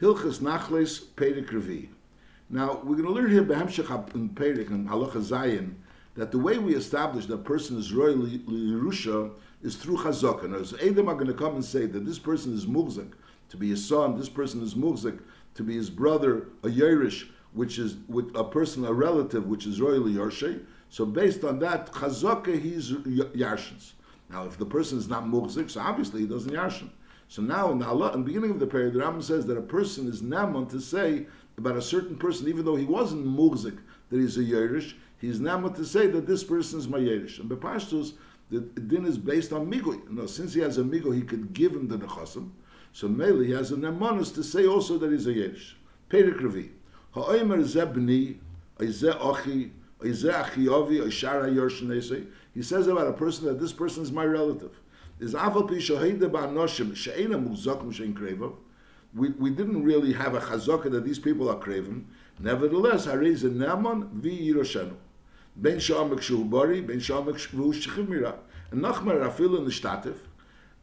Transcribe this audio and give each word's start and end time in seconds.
Hilchas 0.00 0.40
Nachles 0.40 1.02
Perik 1.16 1.48
Revi. 1.48 1.88
Now, 2.50 2.82
we're 2.84 2.96
going 2.96 3.04
to 3.04 3.12
learn 3.12 3.30
here 3.30 3.42
Behemshech 3.42 4.14
in 4.14 4.28
Perik 4.28 4.68
and 4.68 4.86
Halacha 4.86 5.22
Zayin 5.22 5.74
that 6.14 6.30
the 6.30 6.38
way 6.38 6.58
we 6.58 6.74
establish 6.74 7.24
that 7.26 7.44
person 7.44 7.78
is 7.78 7.94
royal 7.94 8.18
Yerusha 8.18 9.32
is 9.62 9.76
through 9.76 9.96
Chazaka. 9.96 10.50
Now, 10.50 10.62
so 10.64 10.76
Edom 10.76 11.08
are 11.08 11.14
going 11.14 11.28
to 11.28 11.34
come 11.34 11.54
and 11.54 11.64
say 11.64 11.86
that 11.86 12.04
this 12.04 12.18
person 12.18 12.52
is 12.54 12.66
Mugzik 12.66 13.12
to 13.48 13.56
be 13.56 13.70
his 13.70 13.86
son, 13.86 14.18
this 14.18 14.28
person 14.28 14.62
is 14.62 14.74
Mugzik 14.74 15.18
to 15.54 15.62
be 15.62 15.74
his 15.76 15.88
brother, 15.88 16.48
a 16.62 16.68
Yerish, 16.68 17.28
which 17.54 17.78
is 17.78 17.96
with 18.06 18.36
a 18.36 18.44
person, 18.44 18.84
a 18.84 18.92
relative, 18.92 19.46
which 19.46 19.66
is 19.66 19.80
royally 19.80 20.12
Yorshe. 20.12 20.62
So 20.90 21.06
based 21.06 21.42
on 21.42 21.58
that, 21.60 21.90
Chazaka, 21.92 22.60
he's 22.60 22.92
Yarshins. 22.92 23.92
Now, 24.28 24.44
if 24.44 24.58
the 24.58 24.66
person 24.66 24.98
is 24.98 25.08
not 25.08 25.24
Mugzik, 25.24 25.70
so 25.70 25.80
obviously 25.80 26.20
he 26.20 26.26
doesn't 26.26 26.52
Yarshin. 26.52 26.90
So 27.28 27.42
now 27.42 27.72
in 27.72 27.78
the, 27.78 27.86
Allah, 27.86 28.12
in 28.12 28.20
the 28.20 28.26
beginning 28.26 28.50
of 28.50 28.60
the 28.60 28.66
period, 28.66 28.94
the 28.94 29.00
Rambam 29.00 29.22
says 29.22 29.46
that 29.46 29.56
a 29.56 29.62
person 29.62 30.06
is 30.08 30.22
Naman 30.22 30.68
to 30.70 30.80
say 30.80 31.26
about 31.58 31.76
a 31.76 31.82
certain 31.82 32.16
person, 32.16 32.48
even 32.48 32.64
though 32.64 32.76
he 32.76 32.84
wasn't 32.84 33.26
Mugzik, 33.26 33.78
that 34.10 34.20
he's 34.20 34.36
a 34.36 34.44
Yerish, 34.44 34.94
he's 35.18 35.40
Naman 35.40 35.74
to 35.76 35.84
say 35.84 36.06
that 36.06 36.26
this 36.26 36.44
person 36.44 36.78
is 36.78 36.86
my 36.86 36.98
Yerish. 36.98 37.40
And 37.40 37.50
Bepashtus, 37.50 38.12
the 38.50 38.60
din 38.60 39.04
is 39.06 39.18
based 39.18 39.52
on 39.52 39.70
Migoy. 39.70 40.02
You 40.08 40.12
know, 40.12 40.26
since 40.26 40.54
he 40.54 40.60
has 40.60 40.78
a 40.78 40.82
Migo, 40.82 41.14
he 41.14 41.22
could 41.22 41.52
give 41.52 41.72
him 41.72 41.88
the 41.88 41.98
Nechasim. 41.98 42.50
So 42.92 43.08
Mele, 43.08 43.40
he 43.40 43.50
has 43.50 43.72
a 43.72 43.76
Nemanis 43.76 44.32
to 44.34 44.44
say 44.44 44.66
also 44.66 44.96
that 44.98 45.10
he's 45.10 45.26
a 45.26 45.32
Yerish. 45.32 45.72
Perik 46.08 46.40
Revi. 46.40 46.70
Ha'omer 47.12 47.58
zebni, 47.58 48.36
oizeh 48.78 49.18
ochi, 49.18 49.70
oizeh 50.00 50.32
achiovi, 50.32 51.00
oishara 51.00 51.52
yorshanese. 51.52 52.26
He 52.54 52.62
says 52.62 52.86
about 52.86 53.08
a 53.08 53.12
person 53.12 53.46
that 53.46 53.60
this 53.60 53.72
person 53.72 54.02
is 54.02 54.12
my 54.12 54.24
relative. 54.24 54.78
Is. 55.18 55.34
We, 59.14 59.30
we 59.30 59.50
didn't 59.50 59.82
really 59.82 60.12
have 60.12 60.34
a 60.34 60.40
chazaka 60.40 60.90
that 60.90 61.04
these 61.04 61.18
people 61.18 61.48
are 61.48 61.58
craven. 61.58 62.06
Nevertheless, 62.38 63.06
harei 63.06 63.34
ze 63.34 63.48
neman 63.48 64.10
vi 64.12 64.52
yiroshenu. 64.52 64.94
Ben 65.56 65.76
shamek 65.76 66.20
shu 66.20 66.44
ben 66.44 67.00
shamek 67.00 67.38
shu 67.38 67.72
shchimira. 67.72 68.34
And 68.70 68.82
nachmer 68.82 69.24
afilu 69.24 69.64
nishtatif, 69.64 70.16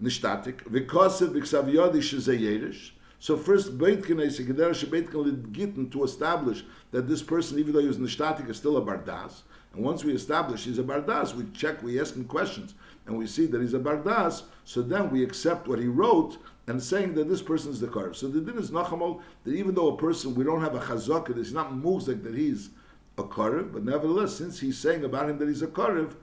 nishtatik, 0.01 0.63
v'kosev 0.63 1.33
v'ksav 1.33 1.71
yodi 1.71 1.99
shezeh. 2.01 2.91
So 3.19 3.37
first, 3.37 3.77
Beit 3.77 4.01
Knesset, 4.01 4.47
Gedera 4.47 4.73
Shebeit 4.73 5.53
Gitten 5.53 5.89
to 5.91 6.03
establish 6.03 6.65
that 6.91 7.07
this 7.07 7.23
person, 7.23 7.57
even 7.57 7.71
though 7.71 7.79
he 7.79 7.87
was 7.87 7.97
nishtatik, 7.97 8.49
is 8.49 8.57
still 8.57 8.75
a 8.75 8.81
bardas. 8.81 9.43
And 9.73 9.81
once 9.81 10.03
we 10.03 10.13
establish 10.13 10.65
he's 10.65 10.77
a 10.77 10.83
bardas, 10.83 11.33
we 11.33 11.45
check, 11.53 11.81
we 11.81 12.01
ask 12.01 12.15
him 12.15 12.25
questions, 12.25 12.73
and 13.05 13.17
we 13.17 13.27
see 13.27 13.45
that 13.47 13.61
he's 13.61 13.73
a 13.73 13.79
bardas. 13.79 14.43
So 14.65 14.81
then 14.81 15.09
we 15.09 15.23
accept 15.23 15.67
what 15.67 15.79
he 15.79 15.87
wrote 15.87 16.37
and 16.67 16.81
saying 16.81 17.15
that 17.15 17.27
this 17.27 17.41
person 17.41 17.71
is 17.71 17.79
the 17.79 17.87
karv. 17.87 18.15
So 18.15 18.27
the 18.27 18.39
din 18.39 18.57
is 18.57 18.71
nachamol 18.71 19.21
that 19.43 19.53
even 19.53 19.75
though 19.75 19.89
a 19.89 19.97
person 19.97 20.35
we 20.35 20.43
don't 20.43 20.61
have 20.61 20.75
a 20.75 20.79
chazaka, 20.79 21.37
it's 21.37 21.51
not 21.51 21.75
muzik 21.75 22.23
that 22.23 22.35
he's 22.35 22.69
a 23.17 23.23
karv, 23.23 23.73
but 23.73 23.83
nevertheless, 23.83 24.35
since 24.35 24.59
he's 24.59 24.77
saying 24.77 25.03
about 25.03 25.29
him 25.29 25.37
that 25.39 25.47
he's 25.47 25.61
a 25.61 25.67
karv, 25.67 26.15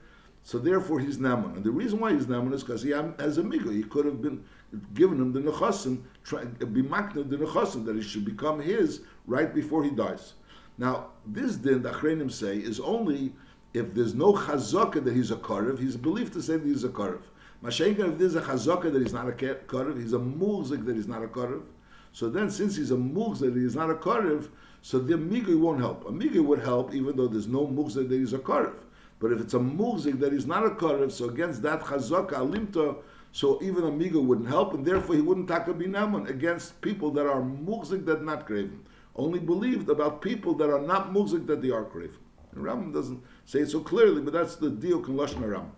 so 0.43 0.57
therefore 0.57 0.99
he's 0.99 1.17
naman. 1.17 1.55
And 1.55 1.63
the 1.63 1.71
reason 1.71 1.99
why 1.99 2.13
he's 2.13 2.25
naman 2.25 2.53
is 2.53 2.63
because 2.63 2.81
he 2.81 2.89
has 2.89 3.37
a 3.37 3.43
migo. 3.43 3.71
He 3.71 3.83
could 3.83 4.05
have 4.05 4.21
been 4.21 4.43
given 4.95 5.19
him 5.19 5.31
the 5.31 5.41
nechasim, 5.41 6.01
be 6.73 6.81
the 6.81 7.37
nechasim 7.37 7.85
that 7.85 7.95
he 7.95 8.01
should 8.01 8.25
become 8.25 8.59
his 8.59 9.01
right 9.27 9.53
before 9.53 9.83
he 9.83 9.91
dies. 9.91 10.33
Now 10.77 11.09
this 11.27 11.57
din 11.57 11.83
the 11.83 11.91
achrenim 11.91 12.31
say 12.31 12.57
is 12.57 12.79
only 12.79 13.33
if 13.73 13.93
there's 13.93 14.13
no 14.13 14.33
chazaka 14.33 15.03
that 15.03 15.13
he's 15.13 15.31
a 15.31 15.35
karev, 15.35 15.79
he's 15.79 15.95
believed 15.95 16.33
to 16.33 16.41
say 16.41 16.57
that 16.57 16.65
he's 16.65 16.83
a 16.83 16.89
karev. 16.89 17.21
Mashenka, 17.63 18.11
if 18.11 18.17
there's 18.17 18.35
a 18.35 18.41
chazaka 18.41 18.91
that 18.91 19.01
he's 19.01 19.13
not 19.13 19.29
a 19.29 19.31
karev, 19.31 20.01
he's 20.01 20.13
a 20.13 20.19
mulzik 20.19 20.85
that 20.85 20.95
he's 20.95 21.07
not 21.07 21.23
a 21.23 21.27
karev. 21.27 21.61
So 22.11 22.29
then, 22.29 22.49
since 22.49 22.75
he's 22.75 22.91
a 22.91 22.95
mulzik 22.95 23.53
that 23.53 23.61
he's 23.61 23.75
not 23.75 23.89
a 23.89 23.95
karev, 23.95 24.49
so 24.81 24.99
the 24.99 25.13
migui 25.13 25.57
won't 25.57 25.79
help. 25.79 26.07
A 26.07 26.11
migui 26.11 26.43
would 26.43 26.59
help 26.59 26.93
even 26.93 27.15
though 27.15 27.27
there's 27.27 27.47
no 27.47 27.67
mulzik 27.67 28.09
that 28.09 28.15
he's 28.15 28.33
a 28.33 28.39
karev. 28.39 28.73
But 29.19 29.31
if 29.31 29.39
it's 29.39 29.53
a 29.53 29.59
mulzik 29.59 30.19
that 30.19 30.33
he's 30.33 30.47
not 30.47 30.65
a 30.65 30.71
karev, 30.71 31.11
so 31.11 31.29
against 31.29 31.61
that 31.61 31.81
chazaka 31.81 32.31
alimta, 32.31 32.97
so 33.31 33.61
even 33.61 33.83
a 33.85 33.91
miga 33.91 34.21
wouldn't 34.21 34.49
help, 34.49 34.73
and 34.73 34.85
therefore 34.85 35.15
he 35.15 35.21
wouldn't 35.21 35.47
taka 35.47 35.73
binaman 35.73 36.27
against 36.29 36.81
people 36.81 37.11
that 37.11 37.25
are 37.25 37.41
mulzik 37.41 38.05
that 38.05 38.23
not 38.25 38.45
craven. 38.45 38.83
Only 39.15 39.39
believed 39.39 39.89
about 39.89 40.21
people 40.21 40.53
that 40.55 40.69
are 40.69 40.81
not 40.81 41.13
mulzik 41.13 41.47
that 41.47 41.61
they 41.61 41.69
are 41.69 41.85
craven. 41.85 42.17
And 42.53 42.65
Rambam 42.65 42.93
doesn't 42.93 43.21
say 43.51 43.59
it 43.59 43.69
so 43.69 43.81
clearly, 43.81 44.21
but 44.21 44.31
that's 44.31 44.55
the 44.55 44.69
deal 44.69 44.99
in 44.99 45.13
Lashon 45.17 45.41
Rambam. 45.41 45.71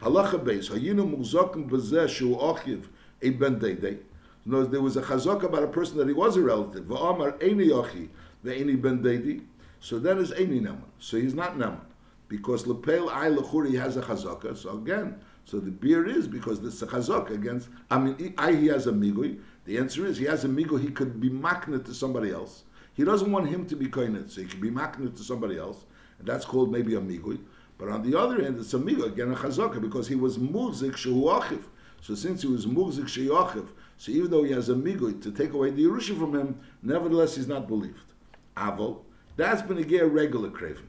Halacha 0.00 0.42
beis 0.42 0.70
hayinu 0.70 1.04
muzakim 1.14 1.68
achiv 1.68 2.86
a 3.20 3.28
ben 3.28 3.60
deidei. 3.60 3.98
There 4.46 4.80
was 4.80 4.96
a 4.96 5.02
chazak 5.02 5.42
about 5.42 5.62
a 5.62 5.66
person 5.66 5.98
that 5.98 6.08
he 6.08 6.14
was 6.14 6.38
a 6.38 6.40
relative. 6.40 6.84
Va'amar 6.84 7.38
eini 7.40 7.70
achi 7.70 8.08
ve'eni 8.42 8.80
ben 8.80 9.02
deidi. 9.02 9.42
So 9.80 9.98
then 9.98 10.18
is 10.20 10.30
eini 10.30 10.62
naman. 10.62 10.84
So 11.00 11.18
he's 11.18 11.34
not 11.34 11.58
naman 11.58 11.80
because 12.28 12.66
lepel 12.66 13.10
ay 13.10 13.28
lechuri 13.28 13.78
has 13.78 13.98
a 13.98 14.02
chazaka. 14.02 14.56
So 14.56 14.78
again, 14.78 15.20
so 15.44 15.60
the 15.60 15.70
beer 15.70 16.06
is 16.08 16.26
because 16.26 16.62
there's 16.62 16.82
a 16.82 16.86
chazaka 16.86 17.32
against. 17.32 17.68
I 17.90 17.98
mean, 17.98 18.34
I 18.38 18.54
he 18.54 18.68
has 18.68 18.86
a 18.86 18.92
migui. 18.92 19.38
The 19.66 19.76
answer 19.76 20.06
is 20.06 20.16
he 20.16 20.24
has 20.24 20.44
a 20.46 20.48
migo. 20.48 20.80
He 20.80 20.88
could 20.88 21.20
be 21.20 21.28
maknet 21.28 21.84
to 21.84 21.92
somebody 21.92 22.30
else. 22.30 22.62
He 22.94 23.04
doesn't 23.04 23.30
want 23.30 23.48
him 23.48 23.66
to 23.66 23.76
be 23.76 23.86
koinet, 23.86 24.30
so 24.30 24.40
he 24.40 24.46
could 24.46 24.62
be 24.62 24.70
maknet 24.70 25.14
to 25.18 25.22
somebody 25.22 25.58
else. 25.58 25.84
And 26.22 26.28
that's 26.28 26.44
called 26.44 26.70
maybe 26.70 26.94
a 26.94 27.00
migui. 27.00 27.40
But 27.78 27.88
on 27.88 28.08
the 28.08 28.16
other 28.16 28.40
hand, 28.40 28.56
it's 28.60 28.72
a 28.74 28.78
migui, 28.78 29.06
again 29.06 29.32
a 29.32 29.34
chazaka 29.34 29.80
because 29.80 30.06
he 30.06 30.14
was 30.14 30.38
muzik 30.38 30.92
shehu 30.92 31.24
achiv. 31.24 31.64
So 32.00 32.14
since 32.14 32.42
he 32.42 32.48
was 32.48 32.64
muzik 32.64 33.06
shehu 33.06 33.30
achiv, 33.30 33.66
so 33.98 34.12
even 34.12 34.30
though 34.30 34.44
he 34.44 34.52
has 34.52 34.68
a 34.68 34.74
migui 34.74 35.20
to 35.20 35.32
take 35.32 35.52
away 35.52 35.70
the 35.70 35.82
Yerusha 35.82 36.16
from 36.16 36.32
him, 36.32 36.60
nevertheless 36.80 37.34
he's 37.34 37.48
not 37.48 37.66
believed. 37.66 38.12
Avol, 38.56 39.00
that's 39.34 39.62
been 39.62 39.78
a 39.78 40.06
regular 40.06 40.48
craven. 40.48 40.86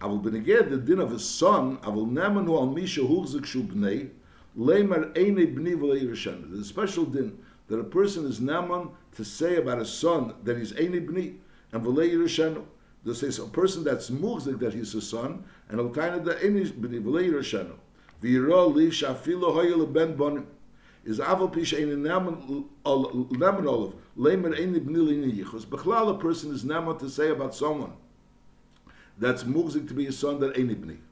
Avol 0.00 0.20
been 0.20 0.42
the 0.42 0.76
din 0.78 0.98
of 0.98 1.12
his 1.12 1.28
son, 1.28 1.76
Avol 1.78 2.10
nemanu 2.10 2.58
al 2.58 2.66
misha 2.66 3.02
huzik 3.02 3.44
shu 3.44 3.62
bnei, 3.62 4.10
leimar 4.58 5.16
eine 5.16 5.46
bni 5.46 5.76
v'le 5.76 6.50
There's 6.50 6.60
a 6.60 6.64
special 6.64 7.04
din 7.04 7.38
that 7.68 7.78
a 7.78 7.84
person 7.84 8.26
is 8.26 8.40
naman 8.40 8.90
to 9.14 9.24
say 9.24 9.58
about 9.58 9.78
a 9.78 9.84
son 9.84 10.34
that 10.42 10.58
he's 10.58 10.72
eine 10.72 11.00
bni 11.06 11.36
and 11.70 11.84
v'le 11.84 12.10
Yerushalayim. 12.10 12.64
They 13.04 13.14
say 13.14 13.42
a 13.42 13.46
person 13.46 13.82
that's 13.84 14.10
muzik 14.10 14.58
that 14.60 14.74
he's 14.74 14.94
a 14.94 15.00
son, 15.00 15.44
and 15.68 15.80
al 15.80 15.90
kind 15.90 16.24
the 16.24 16.34
inish 16.34 16.70
b'nivlei 16.70 17.32
roshanu. 17.32 17.74
V'yiro 18.22 18.72
li 18.72 18.88
shafilo 18.88 19.52
hoyel 19.52 19.92
ben 19.92 20.16
bonim. 20.16 20.46
Is 21.04 21.18
aval 21.18 21.52
pisha 21.52 21.78
in 21.78 22.02
naman 22.02 22.66
naman 22.84 23.66
olav 23.66 23.94
lemer 24.16 24.58
ein 24.58 24.74
b'nili 24.74 25.42
yichus. 25.42 25.66
Bechlal 25.66 26.14
a 26.14 26.18
person 26.18 26.52
is 26.52 26.64
naman 26.64 26.98
to 27.00 27.08
say 27.08 27.30
about 27.30 27.54
someone 27.54 27.92
that's 29.18 29.44
muzik 29.44 29.88
to 29.88 29.94
be 29.94 30.06
a 30.06 30.12
son 30.12 30.38
that 30.40 30.56
ein. 30.56 31.02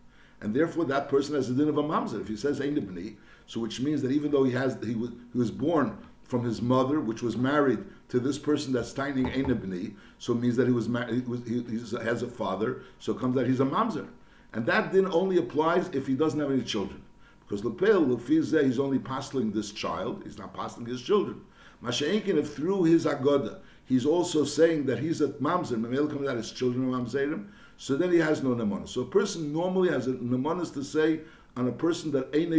And 0.42 0.54
therefore, 0.54 0.86
that 0.86 1.08
person 1.08 1.34
has 1.34 1.50
a 1.50 1.54
din 1.54 1.68
of 1.68 1.76
a 1.76 1.82
mamzer. 1.82 2.20
If 2.20 2.28
he 2.28 2.36
says 2.36 2.60
ein 2.60 3.16
so 3.46 3.58
which 3.58 3.80
means 3.80 4.00
that 4.02 4.12
even 4.12 4.30
though 4.30 4.44
he 4.44 4.52
has 4.52 4.78
he 4.84 4.94
was 4.94 5.10
he 5.32 5.38
was 5.38 5.50
born 5.50 5.98
from 6.30 6.44
his 6.44 6.62
mother, 6.62 7.00
which 7.00 7.22
was 7.22 7.36
married 7.36 7.84
to 8.08 8.20
this 8.20 8.38
person 8.38 8.72
that's 8.72 8.92
tiny 8.92 9.24
Einabni, 9.24 9.94
so 10.18 10.32
it 10.32 10.40
means 10.40 10.56
that 10.56 10.68
he 10.68 10.72
was, 10.72 10.88
married, 10.88 11.24
he, 11.44 11.62
he 11.62 11.78
has 12.04 12.22
a 12.22 12.28
father, 12.28 12.82
so 13.00 13.12
comes 13.12 13.34
that 13.34 13.48
he's 13.48 13.58
a 13.58 13.64
mamzer. 13.64 14.06
And 14.52 14.64
that 14.66 14.92
then 14.92 15.06
only 15.06 15.38
applies 15.38 15.88
if 15.88 16.06
he 16.06 16.14
doesn't 16.14 16.38
have 16.38 16.52
any 16.52 16.62
children. 16.62 17.02
Because 17.40 17.64
Lepel, 17.64 18.06
Lefizeh, 18.06 18.64
he's 18.64 18.78
only 18.78 19.00
postling 19.00 19.50
this 19.50 19.72
child, 19.72 20.22
he's 20.24 20.38
not 20.38 20.54
postling 20.54 20.86
his 20.86 21.02
children. 21.02 21.40
Masha'inkin, 21.82 22.38
if 22.38 22.54
through 22.54 22.84
his 22.84 23.06
agoda, 23.06 23.58
he's 23.86 24.06
also 24.06 24.44
saying 24.44 24.86
that 24.86 25.00
he's 25.00 25.20
a 25.20 25.28
mamzer, 25.28 25.80
Mamel 25.80 26.08
comes 26.08 26.28
out 26.28 26.36
his 26.36 26.52
children 26.52 26.94
are 26.94 26.98
mamzerim, 26.98 27.48
so 27.76 27.96
then 27.96 28.12
he 28.12 28.18
has 28.18 28.42
no 28.42 28.50
nemonis. 28.50 28.90
So 28.90 29.00
a 29.00 29.06
person 29.06 29.52
normally 29.52 29.88
has 29.88 30.06
a 30.06 30.12
nemonis 30.12 30.72
to 30.74 30.84
say 30.84 31.20
on 31.56 31.66
a 31.66 31.72
person 31.72 32.12
that 32.12 32.28
ain't 32.34 32.52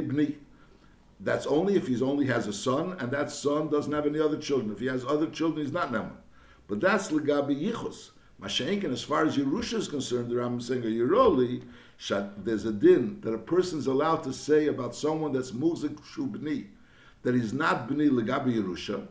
that's 1.24 1.46
only 1.46 1.76
if 1.76 1.88
he's 1.88 2.02
only 2.02 2.26
has 2.26 2.48
a 2.48 2.54
son, 2.54 2.96
and 3.00 3.12
that 3.12 3.32
son 3.32 3.70
doesn't 3.70 3.94
have 3.94 4.06
any 4.06 4.20
other 4.20 4.38
children. 4.38 4.72
If 4.72 4.80
he 4.80 4.88
has 4.88 5.06
other 5.06 5.28
children, 5.28 5.64
he's 5.64 5.74
not 5.74 5.92
Neman. 5.92 6.12
But 6.68 6.80
that's 6.82 7.12
Legabi 7.12 7.62
Yichus. 7.62 8.12
Mashenkin, 8.42 8.92
as 8.92 9.04
far 9.04 9.24
as 9.26 9.38
Yerusha 9.38 9.76
is 9.76 9.88
concerned, 9.88 10.32
the 10.32 10.36
Rambam 10.36 10.62
saying 10.62 10.82
Yeroli, 10.82 11.62
there's 12.44 12.66
a 12.66 12.72
din 12.74 13.22
that 13.22 13.34
a 13.34 13.38
person's 13.38 13.86
allowed 13.86 14.24
to 14.24 14.34
say 14.34 14.66
about 14.66 14.96
someone 14.96 15.32
that's 15.32 15.54
Muzik 15.54 15.96
Shubni, 15.98 16.66
that 17.22 17.36
he's 17.36 17.54
not 17.54 17.88
Bni 17.88 18.10
Legabi 18.10 18.56
Yerusha, 18.60 19.06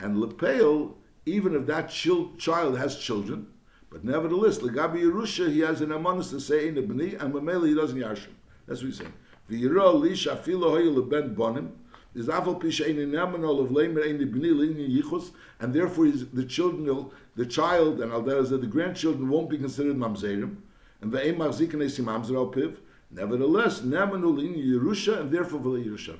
and 0.00 0.18
Lepeil, 0.18 0.92
even 1.24 1.54
if 1.54 1.64
that 1.64 1.88
child 1.88 2.76
has 2.76 2.98
children, 2.98 3.46
but 3.88 4.04
nevertheless, 4.04 4.58
Legabi 4.58 5.00
Yerusha, 5.00 5.50
he 5.50 5.60
has 5.60 5.80
an 5.80 5.88
amonis 5.88 6.28
to 6.28 6.40
say 6.40 6.68
in 6.68 6.74
the 6.74 6.82
Bni, 6.82 7.18
and 7.22 7.32
Mamela 7.32 7.66
he 7.66 7.74
doesn't 7.74 7.98
Yashim. 7.98 8.34
That's 8.66 8.82
what 8.82 8.88
he's 8.88 8.98
saying. 8.98 9.14
V'yiro 9.50 10.00
li 10.00 10.10
shafilo 10.10 10.70
hoyu 10.70 10.94
leben 10.94 11.34
bonim, 11.34 11.70
is 12.14 12.28
afal 12.28 12.60
pisha 12.60 12.88
ein 12.88 12.96
inamanol 12.96 13.64
of 13.64 13.70
lemer 13.70 14.04
ein 14.06 14.18
b'ni 14.18 14.52
lini 14.52 15.02
yichus, 15.02 15.30
and 15.60 15.74
therefore 15.74 16.06
the 16.08 16.44
children, 16.44 17.10
the 17.36 17.46
child, 17.46 18.00
and 18.00 18.12
al 18.12 18.22
the 18.22 18.66
grandchildren 18.66 19.28
won't 19.28 19.48
be 19.50 19.58
considered 19.58 19.96
mamzerim, 19.96 20.56
and 21.00 21.12
ve'em 21.12 21.36
machzikin 21.36 21.82
esim 21.82 22.04
mamzer 22.04 22.36
al 22.36 22.50
piv, 22.50 22.76
nevertheless, 23.10 23.80
namanol 23.80 24.36
lini 24.36 24.66
Yerusha, 24.66 25.20
and 25.20 25.30
therefore 25.30 25.60
v'le 25.60 25.84
Yerusha. 25.84 26.16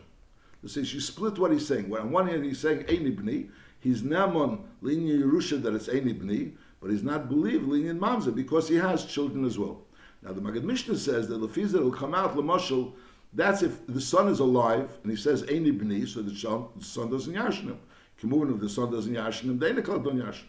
So 0.66 0.82
she 0.82 0.98
split 0.98 1.38
what 1.38 1.52
he's 1.52 1.66
saying. 1.66 1.88
Well, 1.88 2.02
on 2.02 2.10
one 2.10 2.26
hand, 2.26 2.44
he's 2.44 2.58
saying 2.58 2.86
ein 2.88 3.16
b'ni, 3.16 3.48
he's 3.80 4.02
Naman 4.02 4.60
Linyan 4.82 5.22
Yerusha 5.22 5.62
that 5.62 5.74
it's 5.74 5.88
Eini 5.88 6.18
Bni, 6.18 6.52
but 6.80 6.90
he's 6.90 7.02
not 7.02 7.28
believed 7.28 7.68
Linyan 7.68 7.98
Mamza 7.98 8.34
because 8.34 8.68
he 8.68 8.76
has 8.76 9.04
children 9.04 9.44
as 9.44 9.58
well. 9.58 9.82
Now 10.22 10.32
the 10.32 10.40
Magad 10.40 10.64
Mishnah 10.64 10.96
says 10.96 11.28
that 11.28 11.40
Lefiza 11.40 11.80
will 11.80 11.92
come 11.92 12.14
out 12.14 12.36
Lamashal. 12.36 12.92
That's 13.32 13.62
if 13.62 13.86
the 13.86 14.00
son 14.00 14.28
is 14.28 14.40
alive 14.40 14.90
and 15.02 15.10
he 15.10 15.16
says 15.16 15.42
Eini 15.44 15.78
Bni, 15.78 16.08
so 16.08 16.22
the 16.22 16.34
son, 16.34 16.66
the 16.76 16.84
son 16.84 17.10
doesn't 17.10 17.34
yashin 17.34 17.64
him. 17.64 17.78
Kimovin 18.20 18.54
if 18.54 18.60
the 18.60 18.68
son 18.68 18.90
doesn't 18.90 19.14
yashin 19.14 19.44
him, 19.44 19.58
they 19.58 19.72
don't 19.72 19.84
yashin. 19.84 20.44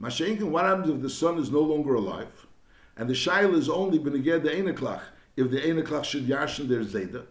Mashenkin, 0.00 0.50
what 0.50 0.64
happens 0.64 0.90
if 0.90 1.00
the 1.00 1.10
son 1.10 1.38
is 1.38 1.50
no 1.50 1.60
longer 1.60 1.94
alive 1.94 2.46
and 2.96 3.08
the 3.08 3.14
shail 3.14 3.54
is 3.54 3.68
only 3.68 3.98
beneged 3.98 4.42
the 4.42 4.50
eneklach? 4.50 5.00
If 5.36 5.50
the 5.50 5.60
eneklach 5.60 6.04
should 6.04 6.26
yashin 6.26 6.68
their 6.68 6.80
zayda, 6.80 7.26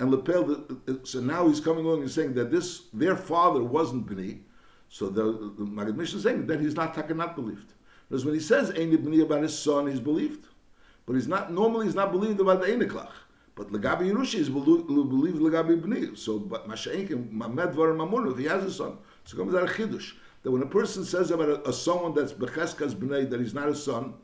and 0.00 0.10
lepel, 0.10 0.64
so 1.04 1.20
now 1.20 1.46
he's 1.46 1.60
coming 1.60 1.84
along 1.84 2.00
and 2.00 2.10
saying 2.10 2.34
that 2.34 2.50
this 2.50 2.82
their 2.92 3.16
father 3.16 3.62
wasn't 3.62 4.06
bni, 4.06 4.40
so 4.88 5.08
the, 5.08 5.22
the 5.22 5.64
Magad 5.64 5.96
Mishnah 5.96 6.18
is 6.18 6.24
saying 6.24 6.46
that 6.46 6.60
he's 6.60 6.74
not 6.74 6.94
taken 6.94 7.16
not 7.16 7.36
believed. 7.36 7.72
Because 8.08 8.24
when 8.24 8.34
he 8.34 8.40
says 8.40 8.70
Eini 8.72 8.96
bni 8.96 9.22
about 9.22 9.42
his 9.42 9.58
son, 9.58 9.86
he's 9.86 10.00
believed, 10.00 10.46
but 11.06 11.14
he's 11.14 11.28
not 11.28 11.52
normally 11.52 11.86
he's 11.86 11.94
not 11.94 12.12
believed 12.12 12.40
about 12.40 12.60
the 12.60 12.66
eneklach. 12.66 13.10
But 13.56 13.70
Lagabi 13.72 14.10
Yerushi 14.12 14.40
is 14.40 14.48
believed 14.50 14.88
Lagabi 14.88 15.80
Bni. 15.80 16.18
So, 16.18 16.38
but 16.38 16.68
Masha'inkim, 16.68 17.30
Mamed 17.30 17.72
Var 17.72 17.88
Mamun, 17.88 18.32
if 18.32 18.38
he 18.38 18.44
has 18.44 18.64
a 18.64 18.72
son, 18.72 18.98
so 19.24 19.36
comes 19.36 19.54
out 19.54 19.62
a 19.62 19.66
Chidush. 19.66 20.12
That 20.42 20.50
when 20.50 20.62
a 20.62 20.66
person 20.66 21.04
says 21.04 21.30
about 21.30 21.48
a, 21.48 21.68
a 21.68 21.72
someone 21.72 22.14
that's 22.14 22.32
Becheskas 22.32 22.94
Bnei, 22.94 23.30
that 23.30 23.40
he's 23.40 23.54
not 23.54 23.68
his 23.68 23.82
son, 23.82 24.14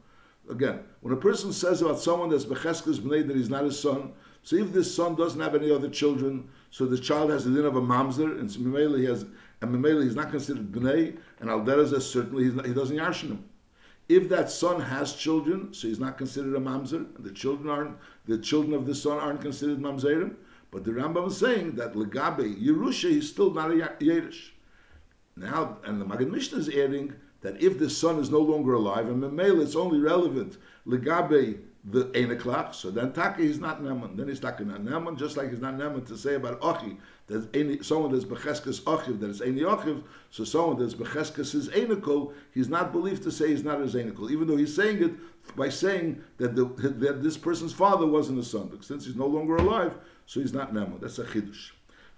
again, 0.50 0.80
when 1.00 1.14
a 1.14 1.16
person 1.16 1.52
says 1.52 1.80
about 1.80 2.00
someone 2.00 2.28
that's 2.28 2.44
Becheskas 2.44 2.98
Bnei, 2.98 3.26
that 3.26 3.36
he's 3.36 3.48
not 3.48 3.64
his 3.64 3.78
son, 3.78 4.12
so 4.42 4.56
if 4.56 4.72
this 4.72 4.94
son 4.94 5.14
doesn't 5.14 5.40
have 5.40 5.54
any 5.54 5.70
other 5.70 5.88
children, 5.88 6.48
so 6.70 6.86
the 6.86 6.98
child 6.98 7.30
has 7.30 7.44
the 7.44 7.50
din 7.50 7.64
of 7.64 7.76
a 7.76 7.80
mamzer, 7.80 8.38
and 8.40 8.50
so 8.50 8.58
he 8.96 9.04
has, 9.04 9.26
and 9.60 9.74
Mamela 9.74 10.02
he's 10.02 10.16
not 10.16 10.30
considered 10.30 10.72
Bnei, 10.72 11.18
and 11.40 11.50
Alderazah 11.50 12.00
certainly 12.00 12.44
not, 12.44 12.66
he 12.66 12.72
doesn't 12.72 12.96
yarshin 12.96 13.28
him. 13.28 13.44
If 14.10 14.28
that 14.30 14.50
son 14.50 14.80
has 14.80 15.14
children, 15.14 15.72
so 15.72 15.86
he's 15.86 16.00
not 16.00 16.18
considered 16.18 16.56
a 16.56 16.58
mamzer, 16.58 17.14
and 17.14 17.24
the 17.24 17.30
children 17.30 17.70
aren't, 17.70 17.96
the 18.26 18.38
children 18.38 18.74
of 18.74 18.84
the 18.84 18.94
son 18.94 19.18
aren't 19.18 19.40
considered 19.40 19.78
mamzerim. 19.78 20.34
But 20.72 20.82
the 20.82 20.90
Rambam 20.90 21.28
is 21.28 21.36
saying 21.36 21.76
that 21.76 21.94
legabe 21.94 22.60
Yerusha, 22.60 23.08
he's 23.08 23.30
still 23.30 23.54
not 23.54 23.70
a 23.70 23.74
Yerish. 23.74 24.50
Now, 25.36 25.78
and 25.84 26.00
the 26.00 26.04
Magad 26.04 26.28
Mishnah 26.28 26.58
is 26.58 26.68
adding 26.68 27.12
that 27.42 27.62
if 27.62 27.78
the 27.78 27.88
son 27.88 28.18
is 28.18 28.30
no 28.30 28.40
longer 28.40 28.74
alive, 28.74 29.08
and 29.08 29.22
Memela 29.22 29.62
it's 29.62 29.76
only 29.76 30.00
relevant 30.00 30.56
legabe 30.88 31.60
the 31.84 32.06
Eneklach, 32.06 32.74
so 32.74 32.90
then 32.90 33.12
Taka 33.12 33.40
he's 33.40 33.60
not 33.60 33.80
Neman. 33.80 34.16
Then 34.16 34.26
he's 34.26 34.40
Taka 34.40 34.64
not 34.64 34.82
Neman, 34.82 35.18
just 35.18 35.36
like 35.36 35.50
he's 35.50 35.60
not 35.60 35.74
Neman 35.74 36.04
to 36.08 36.16
say 36.16 36.34
about 36.34 36.60
Ochi, 36.60 36.96
that 37.30 37.54
any, 37.54 37.82
someone 37.82 38.12
that's 38.12 38.24
Becheskes 38.24 38.80
Ochiv, 38.82 39.20
that 39.20 39.30
is 39.30 39.40
Eni 39.40 39.60
Ochiv, 39.60 40.02
so 40.30 40.44
someone 40.44 40.78
that's 40.78 40.94
Becheskes 40.94 41.54
is 41.54 41.68
Enikol, 41.68 42.34
he's 42.52 42.68
not 42.68 42.92
believed 42.92 43.22
to 43.22 43.30
say 43.30 43.48
he's 43.48 43.64
not 43.64 43.80
his 43.80 43.94
Enikol, 43.94 44.30
even 44.30 44.46
though 44.46 44.56
he's 44.56 44.74
saying 44.74 45.02
it 45.02 45.56
by 45.56 45.68
saying 45.68 46.22
that, 46.38 46.54
the, 46.56 46.64
that 46.64 47.22
this 47.22 47.36
person's 47.36 47.72
father 47.72 48.06
wasn't 48.06 48.38
a 48.38 48.42
son. 48.42 48.68
But 48.68 48.84
since 48.84 49.06
he's 49.06 49.16
no 49.16 49.26
longer 49.26 49.56
alive, 49.56 49.96
so 50.26 50.40
he's 50.40 50.52
not 50.52 50.74
Neman. 50.74 51.00
That's 51.00 51.18
a 51.18 51.24
Chidush. 51.24 51.70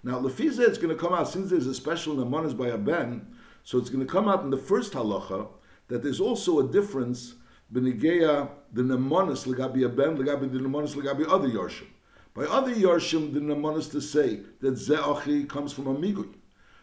Now, 0.03 0.19
Lefiza, 0.19 0.67
it's 0.67 0.77
going 0.77 0.95
to 0.95 1.01
come 1.01 1.13
out, 1.13 1.29
since 1.29 1.49
there's 1.49 1.67
a 1.67 1.73
special 1.73 2.15
Nemanis 2.15 2.57
by 2.57 2.67
a 2.67 2.77
Ben, 2.77 3.25
so 3.63 3.77
it's 3.77 3.89
going 3.89 4.05
to 4.05 4.11
come 4.11 4.27
out 4.27 4.43
in 4.43 4.49
the 4.49 4.57
first 4.57 4.93
halacha 4.93 5.47
that 5.87 6.03
there's 6.03 6.19
also 6.19 6.59
a 6.59 6.67
difference 6.71 7.35
benigeya 7.71 8.49
the 8.73 8.81
nemonis 8.81 9.45
legabi 9.47 9.85
a 9.85 9.89
ben 9.89 10.17
legabi 10.17 10.51
the 10.51 10.59
nemonis 10.59 10.95
legabi 10.95 11.25
other 11.29 11.47
yorshim. 11.47 11.87
By 12.33 12.45
other 12.45 12.73
yorshim, 12.73 13.33
the 13.33 13.39
nemonis 13.39 13.91
to 13.91 14.01
say 14.01 14.39
that 14.61 14.73
ze'achi 14.73 15.47
comes 15.47 15.71
from 15.71 15.87
a 15.87 15.93
migui. 15.93 16.33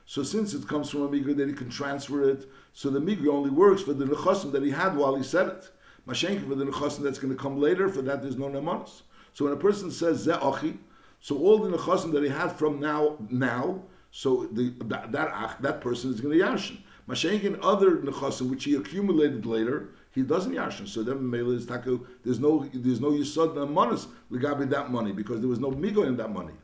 So 0.06 0.22
since 0.22 0.54
it 0.54 0.68
comes 0.68 0.90
from 0.90 1.02
a 1.02 1.08
migui, 1.08 1.36
that 1.36 1.48
he 1.48 1.54
can 1.54 1.70
transfer 1.70 2.28
it. 2.28 2.48
So 2.72 2.88
the 2.88 3.00
migui 3.00 3.26
only 3.26 3.50
works 3.50 3.82
for 3.82 3.92
the 3.92 4.04
nechasim 4.04 4.52
that 4.52 4.62
he 4.62 4.70
had 4.70 4.96
while 4.96 5.16
he 5.16 5.24
said 5.24 5.48
it. 5.48 5.70
Mashenka 6.06 6.48
for 6.48 6.54
the 6.54 6.64
nechasim 6.64 7.02
that's 7.02 7.18
going 7.18 7.34
to 7.34 7.40
come 7.40 7.60
later. 7.60 7.88
For 7.88 8.02
that, 8.02 8.22
there's 8.22 8.36
no 8.36 8.48
nemonis. 8.48 9.02
So 9.34 9.44
when 9.44 9.54
a 9.54 9.56
person 9.56 9.90
says 9.90 10.26
ze'achi, 10.26 10.78
so 11.20 11.36
all 11.38 11.58
the 11.58 11.76
nechasim 11.76 12.12
that 12.12 12.22
he 12.22 12.28
had 12.28 12.52
from 12.52 12.80
now 12.80 13.16
now, 13.28 13.82
so 14.12 14.46
the, 14.52 14.72
that 14.84 15.12
that, 15.12 15.62
that 15.62 15.80
person 15.80 16.12
is 16.12 16.20
going 16.20 16.38
to 16.38 16.44
yashin. 16.44 16.78
Mashenkin 17.08 17.58
other 17.62 17.96
nechasim 17.96 18.50
which 18.50 18.64
he 18.64 18.76
accumulated 18.76 19.46
later 19.46 19.90
he 20.12 20.22
doesn't 20.22 20.52
yashin. 20.52 20.88
So 20.88 21.02
then 21.02 21.28
Mela 21.28 21.54
is 21.54 21.66
taku. 21.66 22.06
There's 22.24 22.40
no 22.40 22.68
there's 22.72 23.00
no 23.00 23.10
yisod 23.12 23.54
manas 23.70 24.08
legabi 24.30 24.68
that 24.70 24.90
money 24.90 25.12
because 25.12 25.40
there 25.40 25.48
was 25.48 25.60
no 25.60 25.70
migo 25.70 26.06
in 26.06 26.16
that 26.16 26.32
money. 26.32 26.54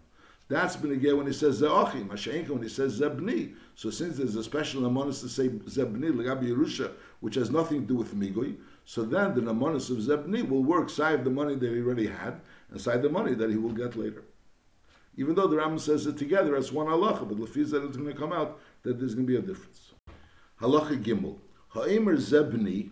That's 0.48 0.76
been 0.76 0.92
again 0.92 1.16
when 1.16 1.26
he 1.26 1.32
says 1.32 1.60
ze'achim. 1.60 2.08
Mashenka 2.08 2.50
when 2.50 2.62
he 2.62 2.68
says 2.68 3.00
zebni. 3.00 3.54
So 3.74 3.90
since 3.90 4.16
there's 4.16 4.36
a 4.36 4.44
special 4.44 4.82
namanis 4.82 5.20
to 5.20 5.28
say 5.28 5.48
zebni 5.48 6.12
legabi 6.12 6.50
Yerusha, 6.50 6.92
which 7.20 7.34
has 7.34 7.50
nothing 7.50 7.82
to 7.82 7.86
do 7.86 7.94
with 7.96 8.14
migoi, 8.14 8.56
so 8.84 9.02
then 9.02 9.34
the 9.34 9.40
namanis 9.40 9.90
of 9.90 9.98
zebni 9.98 10.48
will 10.48 10.62
work 10.62 10.88
side 10.88 11.24
the 11.24 11.30
money 11.30 11.56
that 11.56 11.70
he 11.70 11.80
already 11.80 12.06
had 12.06 12.40
and 12.70 12.80
side 12.80 13.02
the 13.02 13.08
money 13.08 13.34
that 13.34 13.50
he 13.50 13.56
will 13.56 13.72
get 13.72 13.96
later. 13.96 14.22
Even 15.16 15.34
though 15.34 15.46
the 15.46 15.56
Ram 15.56 15.78
says 15.78 16.06
it 16.06 16.16
together 16.16 16.54
as 16.56 16.72
one 16.72 16.86
halacha, 16.86 17.26
but 17.28 17.38
lefiz 17.38 17.70
that 17.70 17.84
it's 17.84 17.96
going 17.96 18.12
to 18.12 18.18
come 18.18 18.32
out 18.32 18.60
that 18.82 18.98
there's 18.98 19.14
going 19.14 19.26
to 19.26 19.32
be 19.32 19.38
a 19.38 19.42
difference. 19.42 19.92
Halacha 20.60 21.02
gimel. 21.02 21.38
Ha'emer 21.68 22.16
zebni 22.16 22.90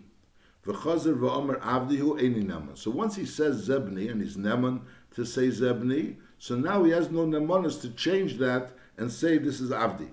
V'chazer 0.65 1.15
v'omer 1.15 1.59
avdihu 1.61 2.19
neman. 2.19 2.75
So 2.77 2.89
once 2.89 3.15
he 3.15 3.25
says 3.25 3.67
zebni 3.67 4.09
and 4.09 4.21
he's 4.21 4.35
neman 4.35 4.81
to 5.13 5.25
say 5.25 5.49
zebni, 5.49 6.15
so 6.39 6.55
now 6.55 6.83
he 6.83 6.91
has 6.91 7.11
no 7.11 7.25
nemanis 7.25 7.79
to 7.81 7.89
change 7.91 8.37
that 8.39 8.71
and 8.97 9.11
say 9.11 9.37
this 9.37 9.59
is 9.61 9.69
avdi. 9.69 10.09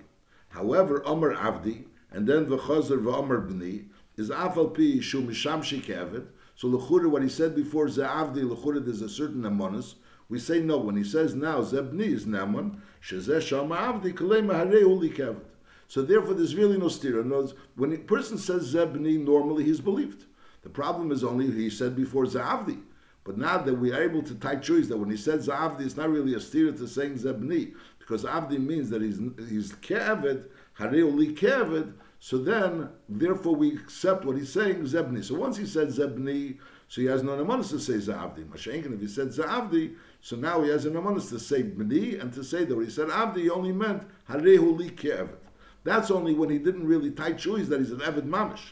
However, 0.49 1.01
omer 1.05 1.35
avdi 1.35 1.85
and 2.11 2.27
then 2.27 2.45
v'chazer 2.45 3.01
v'omer 3.01 3.49
bni 3.49 3.85
is 4.15 4.29
afal 4.29 4.75
pi 4.75 5.01
shu 5.01 5.23
mishamshi 5.23 5.81
kevet. 5.81 6.27
So 6.55 6.67
l'chura, 6.67 7.09
what 7.09 7.23
he 7.23 7.29
said 7.29 7.55
before 7.55 7.87
ze'avdi 7.87 8.43
l'chura, 8.43 8.83
there's 8.83 9.01
a 9.01 9.09
certain 9.09 9.41
nemanis. 9.41 9.95
We 10.29 10.37
say 10.37 10.59
no. 10.59 10.77
When 10.77 10.95
he 10.95 11.03
says 11.03 11.33
now 11.33 11.61
zebni 11.61 12.13
is 12.13 12.25
neman, 12.25 12.77
shezeh 13.01 13.41
shama 13.41 13.75
avdi 13.75 14.13
kalei 14.13 14.43
maharei 14.45 14.83
uli 14.83 15.09
kevet. 15.09 15.45
So 15.87 16.01
therefore, 16.01 16.35
there's 16.35 16.55
really 16.55 16.77
no 16.77 16.85
stira. 16.85 17.53
When 17.75 17.93
a 17.93 17.97
person 17.97 18.37
says 18.37 18.73
zebni, 18.73 19.17
normally 19.17 19.63
he's 19.63 19.81
believed. 19.81 20.25
The 20.63 20.69
problem 20.69 21.11
is 21.11 21.23
only 21.23 21.51
he 21.51 21.69
said 21.69 21.95
before 21.95 22.25
Zavdi. 22.25 22.81
But 23.23 23.37
now 23.37 23.57
that 23.57 23.73
we 23.73 23.93
are 23.93 24.01
able 24.01 24.21
to 24.23 24.35
tie 24.35 24.55
choice 24.55 24.87
that 24.87 24.97
when 24.97 25.09
he 25.09 25.17
said 25.17 25.39
Zavdi, 25.39 25.81
it's 25.81 25.97
not 25.97 26.09
really 26.09 26.33
a 26.33 26.39
steer 26.39 26.71
to 26.71 26.87
saying 26.87 27.15
Zebni, 27.15 27.73
because 27.99 28.25
Avdi 28.25 28.59
means 28.59 28.89
that 28.89 29.01
he's 29.01 29.19
he's 29.49 29.73
Kevet, 29.73 30.45
Hareoli 30.77 31.37
Kevet, 31.37 31.93
so 32.23 32.37
then, 32.37 32.87
therefore, 33.09 33.53
we 33.53 33.73
accept 33.73 34.23
what 34.23 34.37
he's 34.37 34.53
saying, 34.53 34.83
Zebni. 34.83 35.21
So 35.25 35.35
once 35.35 35.57
he 35.57 35.65
said 35.65 35.89
Zebni, 35.89 36.57
so 36.87 37.01
he 37.01 37.07
has 37.07 37.21
no 37.21 37.31
namanis 37.31 37.69
to 37.71 37.79
say 37.79 37.95
Zavdi. 37.95 38.45
Mashenkin, 38.45 38.93
if 38.93 39.01
he 39.01 39.09
said 39.09 39.27
Zavdi, 39.27 39.95
so 40.21 40.37
now 40.37 40.61
he 40.61 40.69
has 40.69 40.85
a 40.85 40.89
namanis 40.89 41.27
to 41.31 41.39
say 41.39 41.63
Bni 41.63 42.21
and 42.21 42.31
to 42.31 42.41
say 42.41 42.63
that 42.63 42.73
when 42.73 42.85
he 42.85 42.91
said 42.91 43.09
Avdi, 43.09 43.41
he 43.41 43.49
only 43.49 43.73
meant 43.73 44.03
Harehuli 44.29 44.91
Kevet. 44.91 45.35
That's 45.83 46.11
only 46.11 46.33
when 46.33 46.49
he 46.49 46.59
didn't 46.59 46.87
really 46.87 47.11
tie 47.11 47.33
choice 47.33 47.67
that 47.67 47.81
he's 47.81 47.91
an 47.91 47.99
Evid 47.99 48.29
Mamish. 48.29 48.71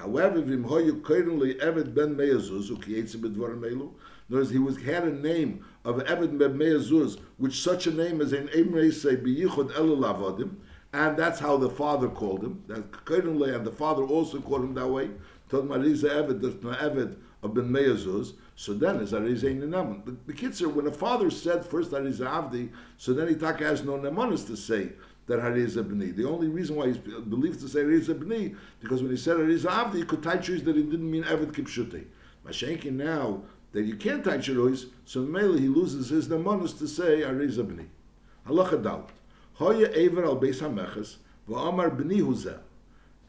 However, 0.00 0.40
vim 0.40 0.64
hoyu 0.64 1.02
currently 1.02 1.56
Eved 1.56 1.94
ben 1.94 2.16
Meazuz, 2.16 2.68
who 2.68 2.78
creates 2.78 3.14
him 3.14 3.20
b'dvarim 3.20 3.60
elu, 3.60 3.90
notice 4.30 4.48
he 4.48 4.58
was 4.58 4.78
had 4.78 5.04
a 5.04 5.12
name 5.12 5.62
of 5.84 5.96
Eved 5.96 6.38
ben 6.38 6.56
Meazuz, 6.56 7.20
which 7.36 7.60
such 7.60 7.86
a 7.86 7.90
name 7.90 8.22
as 8.22 8.32
an 8.32 8.48
Emrei 8.48 8.90
say 8.90 9.16
biyichud 9.16 9.72
elu 9.72 10.50
and 10.94 11.16
that's 11.18 11.38
how 11.38 11.58
the 11.58 11.68
father 11.68 12.08
called 12.08 12.42
him. 12.42 12.64
That 12.66 13.04
currently, 13.04 13.54
and 13.54 13.66
the 13.66 13.70
father 13.70 14.02
also 14.02 14.40
called 14.40 14.64
him 14.64 14.74
that 14.74 14.88
way. 14.88 15.10
Told 15.50 15.68
Mariza 15.68 16.08
Eved, 16.08 16.40
that's 16.40 16.64
not 16.64 16.78
Eved 16.78 17.16
of 17.42 17.52
ben 17.52 17.68
Meazuz. 17.68 18.32
So 18.56 18.72
then 18.72 18.96
is 19.00 19.12
Arizah 19.12 19.54
Nenaman. 19.60 20.06
The, 20.06 20.16
the 20.26 20.32
kids 20.32 20.62
are 20.62 20.68
when 20.70 20.86
the 20.86 20.92
father 20.92 21.30
said 21.30 21.64
first 21.64 21.90
Arizah 21.90 22.50
Avdi, 22.50 22.70
so 22.96 23.12
then 23.12 23.28
he 23.28 23.34
has 23.64 23.84
no 23.84 23.98
Nemanis 23.98 24.46
to 24.46 24.56
say 24.56 24.92
that 25.30 25.38
Hariza 25.38 25.84
B'ni. 25.84 26.14
The 26.14 26.28
only 26.28 26.48
reason 26.48 26.74
why 26.74 26.88
he's 26.88 26.98
believed 26.98 27.60
to 27.60 27.68
say 27.68 27.80
Hariza 27.80 28.18
B'ni, 28.18 28.56
because 28.80 29.00
when 29.00 29.12
he 29.12 29.16
said 29.16 29.36
Hariza 29.36 29.66
Avdi, 29.66 29.98
he 29.98 30.02
could 30.02 30.24
tie 30.24 30.38
choose 30.38 30.64
that 30.64 30.74
he 30.74 30.82
didn't 30.82 31.08
mean 31.08 31.22
Eved 31.22 31.52
Kipshute. 31.52 32.04
Mashenkin 32.44 32.94
now, 32.94 33.42
that 33.70 33.82
you 33.82 33.94
can't 33.94 34.24
tie 34.24 34.38
choice, 34.38 34.86
so 35.04 35.20
mainly 35.20 35.60
he 35.60 35.68
loses 35.68 36.08
his 36.08 36.26
nemanus 36.28 36.76
to 36.78 36.88
say 36.88 37.20
Hariza 37.20 37.64
B'ni. 37.64 37.86
Halacha 38.48 38.82
Dalit. 38.82 39.10
Hoya 39.54 39.88
Ever 39.92 40.24
al 40.24 40.36
Beis 40.36 40.60
HaMeches, 40.60 41.18
V'amar 41.48 41.96
B'ni 41.96 42.20
Huzeh. 42.22 42.58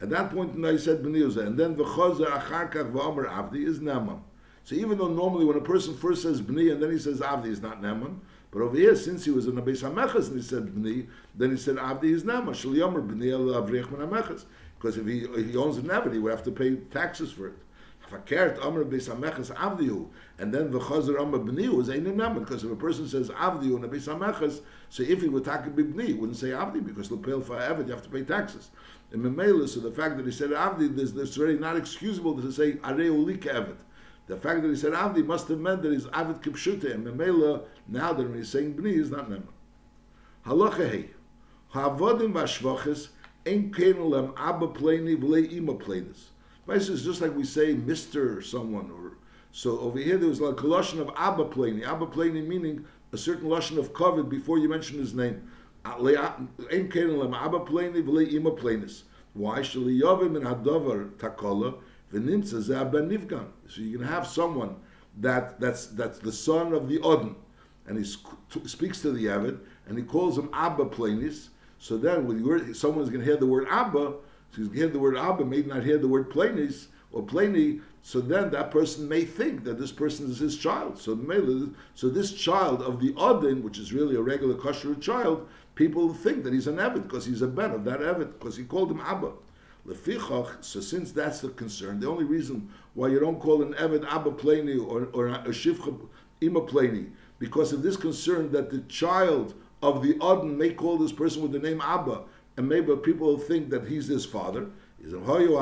At 0.00 0.10
that 0.10 0.32
point, 0.32 0.58
now 0.58 0.72
he 0.72 0.78
said 0.78 1.04
B'ni 1.04 1.20
Huzeh, 1.20 1.46
and 1.46 1.56
then 1.56 1.76
V'chozer 1.76 2.26
Acharkach 2.26 2.90
V'amar 2.90 3.30
Avdi 3.30 3.64
is 3.64 3.78
Naman. 3.78 4.20
So 4.64 4.74
even 4.74 4.98
though 4.98 5.06
normally 5.06 5.44
when 5.44 5.56
a 5.56 5.60
person 5.60 5.96
first 5.96 6.22
says 6.22 6.42
B'ni 6.42 6.72
and 6.72 6.82
then 6.82 6.90
he 6.90 6.98
says 6.98 7.20
Avdi 7.20 7.46
is 7.46 7.62
not 7.62 7.80
Naman, 7.80 8.16
but 8.52 8.60
over 8.60 8.76
here, 8.76 8.94
since 8.94 9.24
he 9.24 9.30
was 9.30 9.46
in 9.46 9.54
the 9.54 9.62
Beis 9.62 9.82
HaMechas 9.82 10.28
and 10.28 10.36
he 10.36 10.42
said 10.42 10.66
B'ni, 10.66 11.06
then 11.34 11.50
he 11.50 11.56
said 11.56 11.76
Avdi 11.76 12.12
is 12.12 12.22
Nama, 12.22 12.54
Shal 12.54 12.72
Yomer 12.72 13.04
B'ni 13.04 13.32
El 13.32 13.60
Avrech 13.60 13.86
HaMechas. 13.86 14.44
Because 14.78 14.98
if 14.98 15.06
he, 15.06 15.20
he 15.42 15.56
owns 15.56 15.78
an 15.78 15.84
Avdi, 15.84 16.12
he 16.12 16.18
would 16.18 16.32
have 16.32 16.42
to 16.44 16.50
pay 16.50 16.76
taxes 16.76 17.32
for 17.32 17.48
it. 17.48 17.54
Fakert 18.10 18.62
Amr 18.62 18.84
Beis 18.84 19.08
Hamechas 19.08 19.54
Avdihu, 19.54 20.06
and 20.38 20.52
then 20.52 20.70
the 20.70 20.78
Chazer 20.78 21.18
Amr 21.18 21.38
Bnihu 21.38 21.80
is 21.80 21.88
Ein 21.88 22.04
Naman, 22.04 22.40
because 22.40 22.62
if 22.62 22.70
a 22.70 22.76
person 22.76 23.08
says 23.08 23.30
Avdihu 23.30 23.78
in 23.78 23.84
a 23.84 23.88
Beis 23.88 24.06
Hamechas, 24.06 24.60
so 24.90 25.02
if 25.02 25.22
he 25.22 25.28
would 25.28 25.46
take 25.46 25.60
a 25.60 25.70
Bibni, 25.70 26.08
he 26.08 26.12
wouldn't 26.12 26.36
say 26.36 26.48
Avdi, 26.48 26.84
because 26.84 27.10
Lepel 27.10 27.40
for 27.40 27.58
Avid, 27.58 27.86
you 27.86 27.94
have 27.94 28.02
to 28.02 28.10
pay 28.10 28.22
taxes. 28.22 28.70
In 29.12 29.22
Memela, 29.22 29.66
so 29.66 29.80
the 29.80 29.90
fact 29.90 30.18
that 30.18 30.26
he 30.26 30.32
said 30.32 30.50
Avdi, 30.50 30.94
there's, 30.94 31.14
there's 31.14 31.38
already 31.38 31.58
not 31.58 31.76
excusable 31.76 32.38
to 32.40 32.52
say 32.52 32.72
Arei 32.72 33.08
Ulik 33.08 33.46
Avid. 33.46 33.76
The 34.28 34.36
fact 34.36 34.62
that 34.62 34.68
he 34.68 34.76
said 34.76 34.92
Avdi 34.92 35.24
must 35.26 35.48
have 35.48 35.58
meant 35.58 35.82
that 35.82 35.92
he's 35.92 36.06
Avid 36.08 36.42
Kipshute, 36.42 36.94
and 36.94 37.06
Memela, 37.06 37.64
now 37.88 38.12
that 38.12 38.22
when 38.26 38.38
he's 38.38 38.48
saying 38.48 38.74
Bni, 38.74 38.98
is 38.98 39.10
not 39.10 39.28
Naman. 39.28 39.42
Halacha 40.46 40.90
Hei, 40.90 41.10
Ha'avodim 41.70 42.32
Vashvoches, 42.32 43.08
Ein 43.46 43.72
Kenu 43.72 44.08
Lem 44.08 44.32
Abba 44.36 44.68
Pleni 44.68 45.16
V'lei 45.16 45.52
Ima 45.52 45.74
Plenis. 45.74 46.30
Basically, 46.66 46.94
is 46.94 47.04
just 47.04 47.20
like 47.20 47.34
we 47.36 47.44
say 47.44 47.74
Mr. 47.74 48.42
someone, 48.42 48.90
or 48.92 49.16
so 49.50 49.80
over 49.80 49.98
here 49.98 50.16
there 50.16 50.28
was 50.28 50.40
like 50.40 50.60
a 50.60 50.64
lashon 50.64 51.00
of 51.00 51.10
Abba 51.16 51.46
Pleni. 51.46 51.84
Abba 51.84 52.06
Pleni 52.06 52.46
meaning 52.46 52.84
a 53.12 53.18
certain 53.18 53.48
lashon 53.48 53.78
of 53.78 53.92
covet 53.92 54.28
before 54.28 54.58
you 54.58 54.68
mention 54.68 54.98
his 54.98 55.12
name. 55.12 55.50
Ein 55.84 56.88
Kenu 56.88 57.18
Lem 57.18 57.34
Abba 57.34 57.60
Pleni 57.60 58.02
V'lei 58.04 58.32
Ima 58.32 58.52
Plenis. 58.52 59.02
Why? 59.34 59.60
Shali 59.60 60.00
Yavim 60.00 60.36
in 60.36 60.42
Hadavar 60.42 61.10
Takola 61.16 61.74
Nivgan. 62.20 63.46
So 63.68 63.80
you 63.80 63.98
can 63.98 64.06
have 64.06 64.26
someone 64.26 64.76
that 65.20 65.60
that's 65.60 65.86
that's 65.88 66.18
the 66.18 66.32
son 66.32 66.72
of 66.72 66.88
the 66.88 67.00
Odin, 67.00 67.34
and 67.86 67.98
he 67.98 68.04
speaks 68.66 69.00
to 69.02 69.12
the 69.12 69.28
Avid, 69.28 69.60
and 69.86 69.98
he 69.98 70.04
calls 70.04 70.38
him 70.38 70.48
Abba 70.52 70.86
Plenis. 70.86 71.48
So 71.78 71.96
then, 71.96 72.26
when 72.26 72.38
you 72.38 72.74
someone's 72.74 73.10
going 73.10 73.20
to 73.20 73.26
hear 73.26 73.36
the 73.36 73.46
word 73.46 73.66
Abba, 73.68 73.98
so 73.98 74.56
he's 74.56 74.68
going 74.68 74.78
to 74.78 74.84
hear 74.84 74.88
the 74.88 74.98
word 74.98 75.16
Abba, 75.16 75.44
may 75.44 75.62
not 75.62 75.82
hear 75.82 75.98
the 75.98 76.08
word 76.08 76.30
Plenis 76.30 76.86
or 77.10 77.22
Pleni. 77.22 77.80
So 78.02 78.20
then, 78.20 78.50
that 78.50 78.70
person 78.70 79.08
may 79.08 79.24
think 79.24 79.64
that 79.64 79.78
this 79.78 79.92
person 79.92 80.30
is 80.30 80.38
his 80.38 80.56
child. 80.56 80.98
So, 80.98 81.18
so 81.94 82.08
this 82.08 82.32
child 82.32 82.82
of 82.82 83.00
the 83.00 83.14
Odin, 83.16 83.62
which 83.62 83.78
is 83.78 83.92
really 83.92 84.16
a 84.16 84.22
regular 84.22 84.54
kosher 84.54 84.94
child, 84.96 85.48
people 85.74 86.12
think 86.12 86.44
that 86.44 86.52
he's 86.52 86.66
an 86.66 86.76
Evid 86.76 87.02
because 87.04 87.24
he's 87.24 87.42
a 87.42 87.46
ben 87.46 87.70
of 87.70 87.84
that 87.84 88.00
Evid 88.00 88.38
because 88.38 88.56
he 88.56 88.64
called 88.64 88.90
him 88.90 89.00
Abba. 89.00 89.32
Lefichach, 89.86 90.62
so 90.62 90.80
since 90.80 91.12
that's 91.12 91.40
the 91.40 91.48
concern, 91.48 91.98
the 91.98 92.08
only 92.08 92.24
reason 92.24 92.68
why 92.94 93.08
you 93.08 93.18
don't 93.18 93.40
call 93.40 93.62
an 93.62 93.74
Evid 93.74 94.06
Abba 94.06 94.30
Pleni 94.30 94.78
or, 94.78 95.08
or 95.12 95.28
a 95.28 95.48
Shivcha 95.48 95.98
Ima 96.40 96.60
Pleni, 96.60 97.10
because 97.38 97.72
of 97.72 97.82
this 97.82 97.96
concern 97.96 98.52
that 98.52 98.70
the 98.70 98.80
child 98.82 99.54
of 99.82 100.02
the 100.02 100.16
Odin 100.20 100.56
may 100.56 100.70
call 100.70 100.98
this 100.98 101.12
person 101.12 101.42
with 101.42 101.52
the 101.52 101.58
name 101.58 101.80
Abba, 101.80 102.22
and 102.56 102.68
maybe 102.68 102.94
people 102.96 103.26
will 103.26 103.38
think 103.38 103.70
that 103.70 103.88
he's 103.88 104.06
his 104.06 104.24
father. 104.24 104.66
So 105.10 105.18
we're 105.18 105.56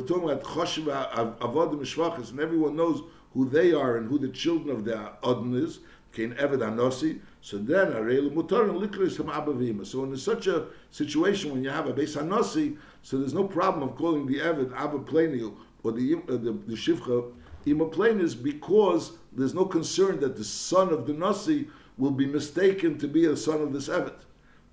talking 0.00 0.24
about 0.24 0.42
choshev 0.42 1.38
avodim 1.38 1.78
b'ashvachas, 1.78 2.30
and 2.30 2.40
everyone 2.40 2.74
knows 2.74 3.02
who 3.34 3.48
they 3.48 3.72
are 3.72 3.98
and 3.98 4.08
who 4.08 4.18
the 4.18 4.30
children 4.30 4.74
of 4.74 4.84
the 4.84 5.12
Odin 5.22 5.54
is. 5.54 5.78
Kein 6.18 6.34
Eved 6.34 6.58
Anosi. 6.58 7.20
So 7.40 7.58
then, 7.58 7.92
Arel 7.92 8.32
Mutar 8.32 8.68
Likris 8.68 9.20
Abba 9.32 9.84
So 9.84 10.02
in 10.02 10.16
such 10.16 10.48
a 10.48 10.66
situation 10.90 11.52
when 11.52 11.62
you 11.62 11.70
have 11.70 11.86
a 11.86 11.92
Beis 11.92 12.20
Anosi, 12.20 12.76
so 13.02 13.18
there's 13.18 13.34
no 13.34 13.44
problem 13.44 13.88
of 13.88 13.96
calling 13.96 14.26
the 14.26 14.40
Eved 14.40 14.74
Abba 14.74 14.98
Pleni 14.98 15.54
or 15.84 15.92
the 15.92 16.16
uh, 16.16 16.32
the, 16.32 16.58
the 16.66 16.74
Shivcha 16.74 17.32
Imaplanis 17.66 18.42
because 18.42 19.12
there's 19.32 19.54
no 19.54 19.64
concern 19.64 20.18
that 20.18 20.36
the 20.36 20.42
son 20.42 20.92
of 20.92 21.06
the 21.06 21.12
Nasi 21.12 21.68
will 21.96 22.10
be 22.10 22.26
mistaken 22.26 22.98
to 22.98 23.06
be 23.06 23.26
a 23.26 23.36
son 23.36 23.62
of 23.62 23.72
this 23.72 23.88
Evet. 23.88 24.14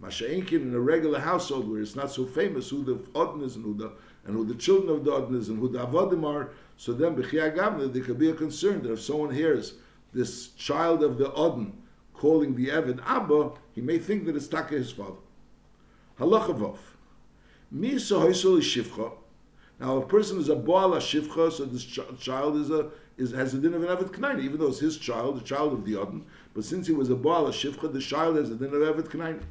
Masha'inkin 0.02 0.62
in 0.62 0.74
a 0.74 0.80
regular 0.80 1.20
household 1.20 1.70
where 1.70 1.82
it's 1.82 1.96
not 1.96 2.12
so 2.12 2.26
famous 2.26 2.70
who 2.70 2.84
the 2.84 3.00
Odin 3.14 3.44
is 3.44 3.56
and 3.56 3.64
who 3.64 3.74
the 3.76 3.94
and 4.26 4.36
who 4.36 4.44
the 4.44 4.56
children 4.56 4.90
of 4.98 5.06
the 5.06 5.12
Odin 5.12 5.38
is 5.38 5.50
and 5.50 5.60
who 5.60 5.70
the 5.70 5.78
Avodim 5.78 6.26
are, 6.26 6.50
so 6.76 6.92
then 6.92 7.16
B'chiyagavna 7.16 7.94
there 7.94 8.04
could 8.04 8.18
be 8.18 8.32
a 8.32 8.34
concern 8.34 8.82
that 8.82 8.94
if 8.94 9.02
someone 9.02 9.34
hears 9.34 9.76
this 10.16 10.50
child 10.54 11.04
of 11.04 11.20
the 11.20 11.32
Odin 11.34 11.74
calling 12.14 12.56
the 12.56 12.70
Evet 12.70 13.00
Abba, 13.06 13.52
he 13.74 13.82
may 13.82 14.00
think 14.00 14.26
that 14.26 14.36
it's 14.36 14.48
Taka 14.48 14.76
his 14.76 14.92
father. 14.92 15.22
Halachavov. 16.20 16.78
Mi 17.70 17.92
sohoisol 17.96 18.60
shivcha 18.60 19.12
now, 19.80 19.98
a 19.98 20.06
person 20.06 20.40
is 20.40 20.48
a 20.48 20.56
Baal 20.56 20.92
Shivcha, 20.92 21.52
so 21.52 21.66
this 21.66 21.84
ch- 21.84 22.00
child 22.20 22.56
is 22.56 22.70
a 22.70 22.92
is 23.18 23.32
has 23.32 23.54
a 23.54 23.58
din 23.58 23.74
of 23.74 23.84
an 23.84 23.90
Evet 23.90 24.12
Knaini, 24.12 24.44
even 24.44 24.60
though 24.60 24.68
it's 24.68 24.80
his 24.80 24.98
child, 24.98 25.38
the 25.38 25.44
child 25.44 25.74
of 25.74 25.86
the 25.86 26.00
Adon. 26.00 26.26
But 26.54 26.64
since 26.64 26.88
he 26.88 26.94
was 26.94 27.10
a 27.10 27.16
Baal 27.16 27.48
Shivcha, 27.48 27.92
the 27.92 28.00
child 28.00 28.38
has 28.38 28.50
a 28.50 28.56
din 28.56 28.74
of 28.74 28.82
Evet 28.82 29.10
Knaini. 29.10 29.44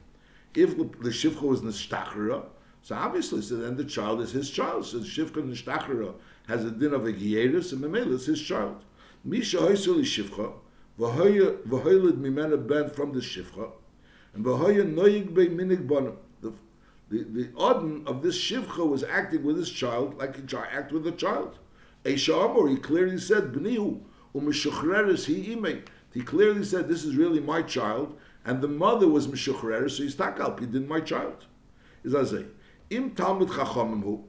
If 0.54 0.76
the, 0.76 0.84
the 1.02 1.10
Shivcha 1.10 1.42
was 1.42 1.60
Nishtachra, 1.60 2.44
so 2.82 2.94
obviously, 2.94 3.42
so 3.42 3.56
then 3.56 3.76
the 3.76 3.84
child 3.84 4.20
is 4.20 4.32
his 4.32 4.50
child. 4.50 4.86
So 4.86 4.98
the 4.98 5.06
Shivcha 5.06 5.42
Nishtachra 5.42 6.14
has 6.48 6.64
a 6.64 6.70
din 6.70 6.94
of 6.94 7.04
a 7.06 7.12
Gieris, 7.12 7.72
and 7.72 7.82
Memela 7.82 8.12
is 8.12 8.26
his 8.26 8.40
child. 8.40 8.82
Misha 9.24 9.56
Hoysuli 9.58 10.02
Shivcha, 10.02 10.52
V'hoylid 10.98 12.18
Mimena 12.18 12.68
Ben 12.68 12.90
from 12.90 13.12
the 13.12 13.20
Shivcha, 13.20 13.72
and 14.34 14.44
V'hoya 14.44 14.84
Noyig 14.84 15.34
Be 15.34 15.48
Minig 15.48 15.86
Bonim 15.86 16.16
the, 17.10 17.24
the 17.24 17.48
Odin 17.56 18.06
of 18.06 18.22
this 18.22 18.38
Shivcha 18.38 18.86
was 18.88 19.04
acting 19.04 19.44
with 19.44 19.56
his 19.56 19.70
child 19.70 20.18
like 20.18 20.36
he 20.36 20.56
act 20.56 20.92
with 20.92 21.06
a 21.06 21.12
child. 21.12 21.58
Eishamor, 22.04 22.70
he 22.70 22.76
clearly 22.76 23.18
said, 23.18 23.52
Bnihu, 23.52 24.00
u'mishuchreres 24.34 25.26
he 25.26 25.54
imei. 25.54 25.82
He 26.12 26.22
clearly 26.22 26.64
said, 26.64 26.88
this 26.88 27.04
is 27.04 27.16
really 27.16 27.40
my 27.40 27.62
child, 27.62 28.18
and 28.44 28.60
the 28.60 28.68
mother 28.68 29.08
was 29.08 29.26
mishuchreres, 29.26 29.92
so 29.92 30.02
he's 30.02 30.14
takalp, 30.14 30.60
he 30.60 30.66
did 30.66 30.88
my 30.88 31.00
child. 31.00 31.46
Is 32.04 32.14
im 32.90 33.10
Talmud 33.14 33.48
Chachamim 33.48 34.02
hu, 34.02 34.24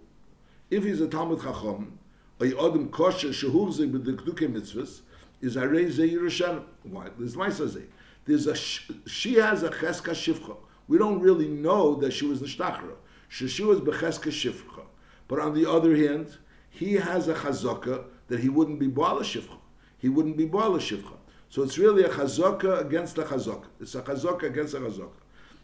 if 0.70 0.84
he's 0.84 1.02
a 1.02 1.08
Talmud 1.08 1.42
Chacham, 1.42 2.00
a 2.42 2.56
Odin 2.58 2.90
kosher 2.90 3.30
shehuvzik 3.30 3.92
with 3.92 4.06
the 4.06 4.14
Gduke 4.14 4.52
mitzvahs, 4.52 5.02
is 5.42 5.56
Arei 5.56 5.90
Ze 5.90 6.10
Yerushalayim. 6.10 6.64
Why? 6.84 7.08
There's 7.18 7.36
my 7.36 7.50
say. 7.50 7.84
There's 8.26 8.48
a, 8.48 8.56
she 8.56 9.36
has 9.36 9.64
a 9.64 9.70
Cheska 9.70 10.12
Shivcha 10.12 10.58
we 10.88 10.98
don't 10.98 11.20
really 11.20 11.48
know 11.48 11.96
that 11.96 12.14
she 12.14 12.26
was 12.26 12.42
nishtachra. 12.42 12.94
She 13.28 13.64
was 13.64 13.80
becheska 13.80 14.30
shifcha. 14.30 14.84
But 15.28 15.40
on 15.40 15.54
the 15.54 15.70
other 15.70 15.96
hand, 15.96 16.38
he 16.70 16.94
has 16.94 17.28
a 17.28 17.34
chazaka 17.34 18.06
that 18.28 18.40
he 18.40 18.50
wouldn't 18.50 18.80
be 18.80 18.88
bala 18.88 19.24
shifcha. 19.24 19.58
He 19.98 20.10
wouldn't 20.10 20.38
be 20.38 20.46
bala 20.46 20.80
shifcha. 20.80 21.14
So 21.50 21.64
it's 21.64 21.78
really 21.78 22.04
a 22.04 22.10
chazaka 22.10 22.82
against 22.82 23.18
a 23.18 23.24
chazaka. 23.24 23.66
It's 23.80 23.96
a 23.96 24.02
chazaka 24.02 24.44
against 24.44 24.76
a 24.76 24.80
chazaka. 24.80 25.10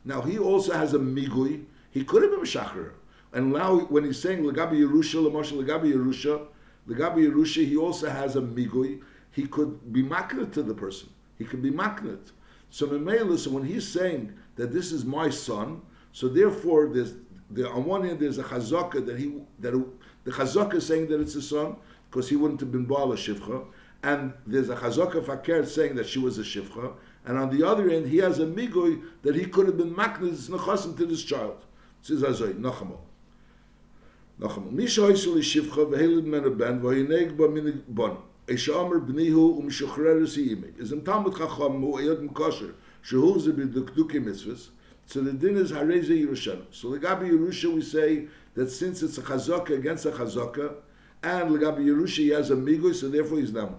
Now 0.04 0.22
he 0.22 0.40
also 0.40 0.74
has 0.74 0.94
a 0.94 1.00
migui. 1.00 1.66
He 1.92 2.04
could 2.04 2.24
have 2.24 2.32
been 2.32 2.42
shachra. 2.42 2.92
And 3.34 3.54
now 3.54 3.80
when 3.80 4.04
he's 4.04 4.20
saying 4.20 4.44
legabi 4.44 4.80
Yerusha, 4.80 5.24
lemosha 5.24 5.54
legabi 5.54 5.94
Yerusha, 5.94 6.48
legabi 6.88 7.30
Yerusha, 7.30 7.66
he 7.66 7.78
also 7.78 8.10
has 8.10 8.36
a 8.36 8.42
migui. 8.42 9.02
He 9.32 9.48
could 9.48 9.94
be 9.94 10.04
maknit 10.04 10.52
to 10.54 10.64
the 10.64 10.74
person. 10.74 11.10
He 11.38 11.46
could 11.46 11.62
be 11.62 11.72
maknit. 11.72 12.32
So 12.70 12.88
so 13.38 13.52
when 13.52 13.66
he's 13.66 13.88
saying 13.88 14.34
that 14.56 14.72
this 14.72 14.92
is 14.92 15.06
my 15.06 15.30
son. 15.30 15.82
So 16.14 16.28
therefore, 16.28 16.88
there's 16.88 17.14
there, 17.50 17.72
on 17.72 17.86
one 17.86 18.04
hand 18.06 18.20
there's 18.20 18.38
a 18.38 18.44
chazaka 18.44 19.06
that 19.06 19.18
he 19.20 19.42
that 19.60 19.72
the 20.24 20.32
chazaka 20.32 20.76
is 20.76 20.86
saying 20.88 21.08
that 21.10 21.20
it's 21.20 21.34
his 21.34 21.50
son 21.50 21.76
because 22.10 22.30
he 22.30 22.36
wouldn't 22.36 22.60
have 22.60 22.72
been 22.72 22.86
bala 22.86 23.16
shivcha, 23.16 23.66
and 24.04 24.34
there's 24.48 24.70
a 24.70 24.76
chazaka 24.76 25.26
fakir 25.26 25.66
saying 25.66 25.96
that 25.96 26.08
she 26.08 26.20
was 26.20 26.38
a 26.38 26.44
shivcha, 26.44 26.94
and 27.26 27.38
on 27.38 27.56
the 27.56 27.66
other 27.66 27.90
end 27.90 28.08
he 28.08 28.18
has 28.18 28.40
a 28.40 28.46
migoy 28.46 29.02
that 29.22 29.36
he 29.36 29.46
could 29.46 29.68
have 29.68 29.78
been 29.78 29.94
maknis 29.94 30.50
nechasim 30.50 30.96
to 30.98 31.06
this 31.06 31.24
child. 31.24 31.66
Says 32.02 32.24
noch 34.42 34.58
einmal, 34.58 34.74
mich 34.74 34.98
heiße 34.98 35.34
li 35.34 35.44
schifcha, 35.44 35.90
wa 35.90 35.98
heilid 35.98 36.26
meine 36.26 36.50
Ben, 36.50 36.84
wo 36.84 36.92
hi 36.92 37.04
neig 37.04 37.38
ba 37.38 37.48
minig 37.48 37.80
bon. 37.88 38.18
Eish 38.50 38.70
amr 38.70 39.00
bnihu 39.00 39.60
um 39.60 39.70
schuchrere 39.70 40.28
si 40.28 40.52
imi. 40.52 40.74
Is 40.78 40.92
im 40.92 41.04
Tamut 41.04 41.38
chacham, 41.38 41.82
hu 41.82 41.98
eyot 42.00 42.18
er 42.18 42.22
im 42.22 42.30
kosher, 42.30 42.74
ze 43.04 43.52
bi 43.52 43.64
dukduki 43.64 44.20
so 45.12 45.22
the 45.22 45.34
din 45.34 45.58
is 45.58 45.72
hareze 45.72 46.08
Yerushan. 46.08 46.62
So 46.72 46.92
the 46.92 47.00
Gabi 47.00 47.30
Yerusha, 47.30 47.74
we 47.74 47.82
say, 47.82 48.28
that 48.54 48.70
since 48.70 49.04
it's 49.04 49.18
a 49.18 49.22
chazoka 49.22 49.72
against 49.72 50.06
a 50.06 50.12
chazoka, 50.12 50.76
and 51.22 51.54
the 51.54 51.60
Gabi 51.60 51.86
Yerusha, 51.86 52.18
he 52.18 52.30
has 52.30 52.50
a 52.50 52.56
migui, 52.56 52.96
so 52.96 53.10
therefore 53.10 53.40
he's 53.40 53.52
nam. 53.52 53.76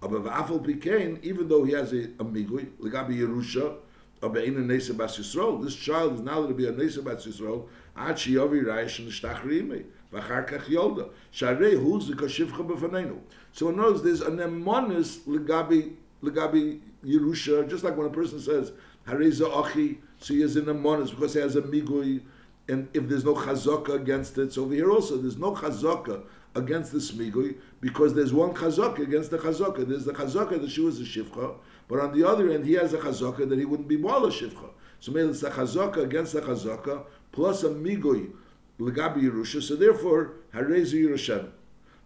Aber 0.00 0.20
wa 0.20 0.30
afal 0.30 0.64
pikein, 0.64 1.20
even 1.24 1.48
though 1.48 1.64
he 1.64 1.72
has 1.72 1.92
a, 1.92 2.04
a 2.04 2.24
migui, 2.24 2.68
the 2.80 2.90
Gabi 2.90 3.18
Yerusha, 3.18 3.74
aber 4.22 4.38
in 4.38 4.56
a 4.56 4.60
nesa 4.60 4.96
bas 4.96 5.18
Yisrael, 5.18 5.62
this 5.64 5.74
child 5.74 6.14
is 6.14 6.20
now 6.20 6.46
to 6.46 6.54
be 6.54 6.66
a 6.66 6.72
nesa 6.72 7.02
bas 7.02 7.26
Yisrael, 7.26 7.66
ad 7.96 8.14
Shiyovi 8.14 8.64
raish, 8.64 9.00
and 9.00 9.10
shtach 9.10 9.42
rimei. 9.42 9.84
ואחר 10.13 10.43
כך 10.47 10.69
יולדה. 10.69 11.03
שהרי 11.31 11.73
הוא 11.73 12.01
זה 12.01 12.13
כשפחה 12.15 12.63
בפנינו. 12.63 13.15
So 13.53 13.69
in 13.69 13.79
other 13.79 13.91
words, 13.91 14.01
there's 14.01 14.21
an 14.21 14.37
emonus 14.37 15.19
legabi, 15.27 15.93
legabi 16.23 16.79
Yerusha, 17.05 17.67
just 17.69 17.83
like 17.83 17.95
when 17.97 18.07
a 18.07 18.09
person 18.09 18.39
says, 18.39 18.71
Hareza 19.07 19.47
Achi, 19.51 19.99
so 20.19 20.33
he 20.33 20.41
is 20.41 20.55
in 20.55 20.69
a 20.69 20.73
monas 20.73 21.09
because 21.09 21.33
he 21.33 21.39
has 21.39 21.55
a 21.55 21.61
migui, 21.61 22.21
and 22.69 22.87
if 22.93 23.09
there's 23.09 23.25
no 23.25 23.35
chazaka 23.35 23.95
against 23.95 24.37
it, 24.37 24.53
so 24.53 24.63
over 24.63 24.73
here 24.73 24.89
also 24.89 25.17
there's 25.17 25.37
no 25.37 25.53
chazaka 25.53 26.23
against 26.55 26.93
the 26.93 26.99
smigui 26.99 27.57
because 27.81 28.13
there's 28.13 28.31
one 28.33 28.53
chazaka 28.53 28.99
against 28.99 29.31
the 29.31 29.37
chazaka. 29.37 29.85
There's 29.85 30.05
the 30.05 30.13
chazaka 30.13 30.61
that 30.61 30.71
she 30.71 30.79
was 30.79 31.01
a 31.01 31.03
shivcha, 31.03 31.55
but 31.89 31.99
on 31.99 32.17
the 32.17 32.25
other 32.25 32.49
end 32.49 32.65
he 32.65 32.73
has 32.73 32.93
a 32.93 32.97
chazaka 32.97 33.49
that 33.49 33.59
he 33.59 33.65
wouldn't 33.65 33.89
be 33.89 33.97
bala 33.97 34.29
shivcha. 34.29 34.69
So 35.01 35.11
maybe 35.11 35.29
it's 35.29 35.43
a 35.43 35.51
chazaka 35.51 35.97
against 35.97 36.31
the 36.33 36.41
chazaka 36.41 37.03
plus 37.33 37.63
a 37.63 37.69
migui 37.69 38.31
legabi 38.78 39.22
Yerusha. 39.22 39.62
So 39.62 39.76
therefore, 39.76 40.34
harezi 40.54 41.04
Yerusha. 41.04 41.50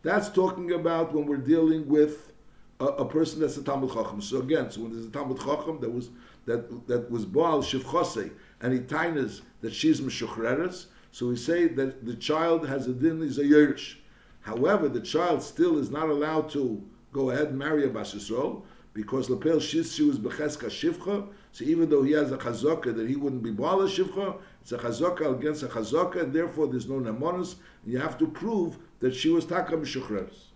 That's 0.03 0.29
talking 0.31 0.73
about 0.73 1.15
when 1.15 1.27
we're 1.27 1.37
dealing 1.37 1.89
with 1.89 2.33
a, 2.81 2.87
a 2.87 3.05
person 3.05 3.41
that's 3.41 3.57
a 3.57 3.63
Talmud 3.63 3.93
Chacham. 3.93 4.21
So 4.21 4.39
again, 4.39 4.71
so 4.71 4.83
when 4.83 4.93
there's 4.93 5.07
a 5.07 5.11
Talmud 5.11 5.39
Chacham 5.39 5.81
that 5.81 5.91
was 5.93 6.11
that 6.47 6.87
that 6.89 7.11
was 7.11 7.25
Baal 7.25 7.63
Shivchase 7.63 8.33
and 8.61 8.73
he 8.73 8.81
tainas 8.81 9.43
that 9.61 9.73
she's 9.73 10.01
Meshuchreres, 10.01 10.87
so 11.13 11.29
we 11.29 11.37
say 11.37 11.69
that 11.69 12.05
the 12.05 12.15
child 12.15 12.67
has 12.67 12.87
a 12.89 12.93
din 12.93 13.23
is 13.23 13.39
a 13.39 13.45
Yerush. 13.45 13.97
However, 14.41 14.89
the 14.89 15.01
child 15.01 15.43
still 15.43 15.79
is 15.79 15.91
not 15.91 16.09
allowed 16.09 16.51
to 16.51 16.83
go 17.13 17.31
ahead 17.31 17.49
and 17.49 17.59
marry 17.59 17.85
a 17.85 17.89
Bas 17.89 18.15
Yisrael 18.15 18.63
because 18.95 19.31
Lapel 19.31 19.57
Shis 19.57 19.95
she 19.95 20.03
was 20.03 20.19
Becheska 20.19 20.67
Shivcha. 20.67 21.27
So 21.53 21.65
even 21.65 21.89
though 21.89 22.03
he 22.03 22.13
has 22.13 22.33
a 22.33 22.39
chazaka 22.39 22.95
that 22.95 23.09
he 23.09 23.17
wouldn't 23.17 23.43
be 23.43 23.51
Bala 23.51 23.89
Shivcha, 23.89 24.37
it's 24.61 24.73
a 24.73 24.79
chazaka 24.79 25.39
against 25.39 25.63
a 25.63 25.69
chazaka, 25.69 26.23
and 26.23 26.33
therefore 26.33 26.67
there's 26.67 26.89
no 26.89 27.01
nemonis. 27.01 27.57
You 27.87 27.99
have 27.99 28.19
to 28.19 28.27
prove 28.27 28.79
that 29.01 29.15
she 29.15 29.29
was 29.29 29.45
Taka 29.45 29.77
Meshuchreres. 29.77 30.47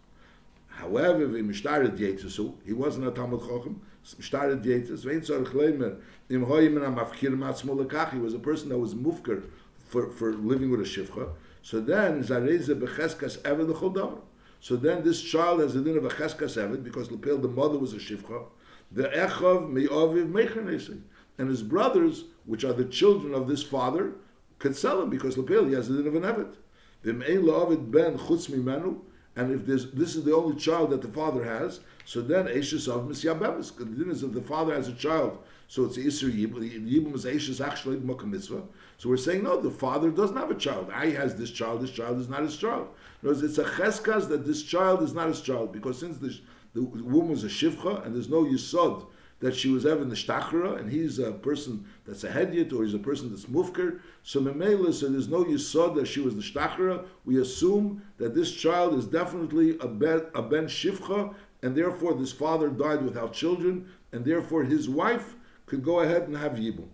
However, 0.68 1.26
we 1.26 1.42
mishtared 1.42 1.96
yetis, 1.98 2.32
so 2.32 2.54
he 2.64 2.72
wasn't 2.74 3.06
a 3.06 3.10
Talmud 3.10 3.40
Chochem, 3.40 3.76
mishtared 4.04 4.62
yetis, 4.64 5.04
vein 5.04 5.20
tzarech 5.20 5.52
leimer, 5.52 5.98
im 6.28 6.44
hoyim 6.44 6.76
and 6.76 6.96
amafkir 6.96 7.30
matzmo 7.36 7.82
lekach, 7.82 8.12
he 8.12 8.18
was 8.18 8.34
a 8.34 8.38
person 8.38 8.68
that 8.68 8.78
was 8.78 8.94
mufker 8.94 9.42
for, 9.88 10.10
for 10.10 10.32
living 10.34 10.70
with 10.70 10.80
a 10.80 10.84
shivcha. 10.84 11.30
So 11.62 11.80
then, 11.80 12.22
zareze 12.22 12.68
becheskas 12.68 13.38
eved 13.38 13.68
l'chol 13.68 14.20
So 14.66 14.74
then 14.74 15.04
this 15.04 15.22
child 15.22 15.60
has 15.60 15.76
a 15.76 15.80
din 15.80 15.96
of 15.96 16.04
a 16.04 16.08
cheskas 16.08 16.60
eved, 16.60 16.82
because 16.82 17.12
Lepel, 17.12 17.38
the 17.38 17.46
mother 17.46 17.78
was 17.78 17.92
a 17.92 17.98
shivcha, 17.98 18.46
the 18.90 19.04
echav 19.04 19.70
me'oviv 19.70 20.28
mechanesi. 20.32 21.02
And 21.38 21.48
his 21.48 21.62
brothers, 21.62 22.24
which 22.46 22.64
are 22.64 22.72
the 22.72 22.86
children 22.86 23.32
of 23.32 23.46
this 23.46 23.62
father, 23.62 24.14
could 24.58 24.74
sell 24.74 25.00
him, 25.00 25.08
because 25.08 25.38
Lepel, 25.38 25.66
he 25.66 25.74
has 25.74 25.88
a 25.88 25.96
din 25.96 26.08
of 26.08 26.16
an 26.16 26.24
eved. 26.24 26.56
V'im 27.04 27.22
ein 27.30 27.44
la'ovid 27.44 27.92
ben 27.92 28.18
chutz 28.18 28.50
mimenu, 28.50 28.98
and 29.36 29.52
if 29.52 29.66
this 29.66 30.16
is 30.16 30.24
the 30.24 30.34
only 30.34 30.56
child 30.56 30.90
that 30.90 31.02
the 31.02 31.08
father 31.08 31.44
has, 31.44 31.78
so 32.04 32.20
then 32.20 32.46
Eishes 32.46 32.88
of 32.88 33.02
Misyabemis. 33.02 33.76
The 33.76 33.84
din 33.84 34.10
is 34.10 34.24
if 34.24 34.32
the 34.32 34.40
father 34.40 34.74
has 34.74 34.88
a 34.88 34.94
child, 34.94 35.38
so 35.68 35.84
it's 35.84 35.98
Isser 35.98 36.32
Yibum. 36.32 36.62
Yibum 36.88 37.14
is 37.14 37.24
Eishes 37.24 37.64
actually 37.64 37.98
Mitzvah. 37.98 38.62
So 38.96 39.08
we're 39.10 39.16
saying, 39.16 39.42
no, 39.42 39.60
the 39.60 39.70
father 39.70 40.10
doesn't 40.10 40.36
have 40.36 40.50
a 40.50 40.54
child. 40.54 40.90
I 40.92 41.10
has 41.10 41.36
this 41.36 41.50
child, 41.50 41.82
this 41.82 41.90
child 41.90 42.18
is 42.18 42.28
not 42.28 42.42
his 42.42 42.56
child. 42.56 42.88
No, 43.26 43.32
it's 43.32 43.58
a 43.58 43.64
cheskas 43.64 44.28
that 44.28 44.46
this 44.46 44.62
child 44.62 45.02
is 45.02 45.12
not 45.12 45.26
his 45.26 45.40
child, 45.40 45.72
because 45.72 45.98
since 45.98 46.18
the, 46.18 46.38
the 46.74 46.82
woman 46.82 47.32
is 47.32 47.42
a 47.42 47.48
shivcha, 47.48 48.06
and 48.06 48.14
there's 48.14 48.28
no 48.28 48.44
yisod 48.44 49.04
that 49.40 49.52
she 49.52 49.68
was 49.68 49.84
ever 49.84 50.00
in 50.02 50.08
the 50.08 50.14
shtachra, 50.14 50.78
and 50.78 50.88
he's 50.88 51.18
a 51.18 51.32
person 51.32 51.84
that's 52.06 52.22
a 52.22 52.28
hedyet, 52.28 52.72
or 52.72 52.84
he's 52.84 52.94
a 52.94 53.00
person 53.00 53.28
that's 53.28 53.46
mufker. 53.46 53.98
So 54.22 54.40
memela, 54.40 54.94
so 54.94 55.08
there's 55.08 55.26
no 55.26 55.42
yisod 55.42 55.96
that 55.96 56.06
she 56.06 56.20
was 56.20 56.36
the 56.36 56.40
shtachra. 56.40 57.04
We 57.24 57.40
assume 57.40 58.00
that 58.18 58.36
this 58.36 58.52
child 58.52 58.94
is 58.94 59.08
definitely 59.08 59.76
a 59.80 59.88
ben, 59.88 60.22
a 60.36 60.42
ben 60.42 60.66
shivcha, 60.66 61.34
and 61.62 61.74
therefore 61.74 62.14
this 62.14 62.30
father 62.30 62.68
died 62.68 63.02
without 63.02 63.32
children, 63.32 63.88
and 64.12 64.24
therefore 64.24 64.62
his 64.62 64.88
wife 64.88 65.34
could 65.66 65.82
go 65.82 65.98
ahead 65.98 66.28
and 66.28 66.36
have 66.36 66.52
yibum. 66.52 66.86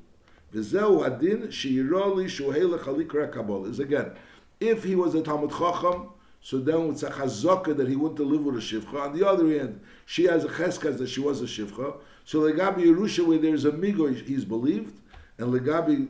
V'zeu 0.55 1.05
adin 1.07 1.49
sheiroli 1.49 2.25
shuhela 2.25 2.79
chalikra 2.79 3.31
kabol 3.31 3.69
is 3.69 3.81
again, 3.81 4.12
if 4.61 4.83
he 4.85 4.95
was 4.95 5.15
a 5.15 5.23
Talmud 5.23 5.51
Chacham, 5.51 6.09
so 6.43 6.59
then 6.59 6.91
it's 6.91 7.05
a 7.05 7.11
chazaka 7.11 7.77
that 7.77 7.89
he 7.89 7.95
wouldn't 7.95 8.21
live 8.21 8.45
with 8.45 8.57
a 8.57 8.59
shivcha. 8.59 9.01
On 9.01 9.17
the 9.17 9.27
other 9.27 9.47
hand, 9.57 9.81
she 10.07 10.25
has 10.25 10.45
a 10.45 10.49
cheskas 10.49 10.99
that 10.99 11.09
she 11.09 11.21
was 11.21 11.41
a 11.41 11.45
shivcha. 11.45 11.97
So 12.25 12.41
legabi 12.41 12.85
Yerusha, 12.85 13.25
where 13.25 13.39
there's 13.39 13.65
a 13.65 13.71
migo, 13.71 14.13
he's 14.13 14.45
believed, 14.45 14.99
and 15.39 15.53
legabi 15.53 16.09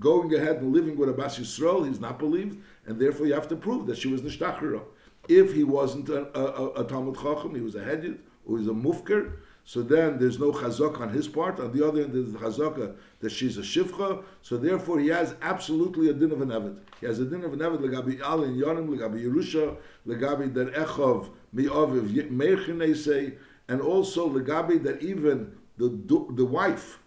going 0.00 0.34
ahead 0.34 0.56
and 0.56 0.72
living 0.72 0.96
with 0.96 1.08
a 1.08 1.12
bas 1.12 1.38
Yisrael, 1.38 1.86
he's 1.86 2.00
not 2.00 2.18
believed, 2.18 2.58
and 2.86 2.98
therefore 2.98 3.26
you 3.26 3.34
have 3.34 3.46
to 3.48 3.56
prove 3.56 3.86
that 3.86 3.96
she 3.96 4.08
was 4.08 4.22
nishtachira. 4.22 4.82
If 5.28 5.52
he 5.52 5.62
wasn't 5.62 6.08
a, 6.08 6.36
a, 6.36 6.82
a 6.82 6.84
Talmud 6.84 7.14
Chacham, 7.14 7.54
he 7.54 7.60
was 7.60 7.76
a 7.76 7.80
hedid, 7.80 8.18
or 8.46 8.58
he 8.58 8.66
was 8.66 8.66
a 8.66 8.70
mufker, 8.70 9.34
so 9.64 9.82
then 9.82 10.18
there's 10.18 10.38
no 10.38 10.52
chazak 10.52 11.00
on 11.00 11.10
his 11.10 11.28
part. 11.28 11.60
On 11.60 11.72
the 11.72 11.86
other 11.86 12.02
end, 12.02 12.12
there's 12.12 12.32
the 12.32 12.38
chazaka 12.38 12.94
that 13.20 13.30
she's 13.30 13.56
a 13.58 13.62
shivcha. 13.62 14.24
So 14.42 14.56
therefore, 14.56 14.98
he 14.98 15.08
has 15.08 15.34
absolutely 15.42 16.08
a 16.08 16.12
din 16.12 16.32
of 16.32 16.40
an 16.40 16.48
eved. 16.48 16.78
He 17.00 17.06
has 17.06 17.20
a 17.20 17.24
din 17.24 17.44
of 17.44 17.52
an 17.52 17.60
eved 17.60 17.78
legabi 17.78 18.20
al 18.20 18.42
in 18.42 18.56
yonim, 18.56 18.88
legabi 18.88 19.24
Yerusha, 19.24 19.76
legabi 20.06 20.52
der 20.52 20.70
echov 20.72 21.30
mi'aviv 21.52 22.96
say, 22.96 23.34
and 23.68 23.80
also 23.80 24.28
legabi 24.28 24.82
that 24.82 25.02
even 25.02 25.56
the 25.76 25.88
the 26.30 26.44
wife 26.44 26.98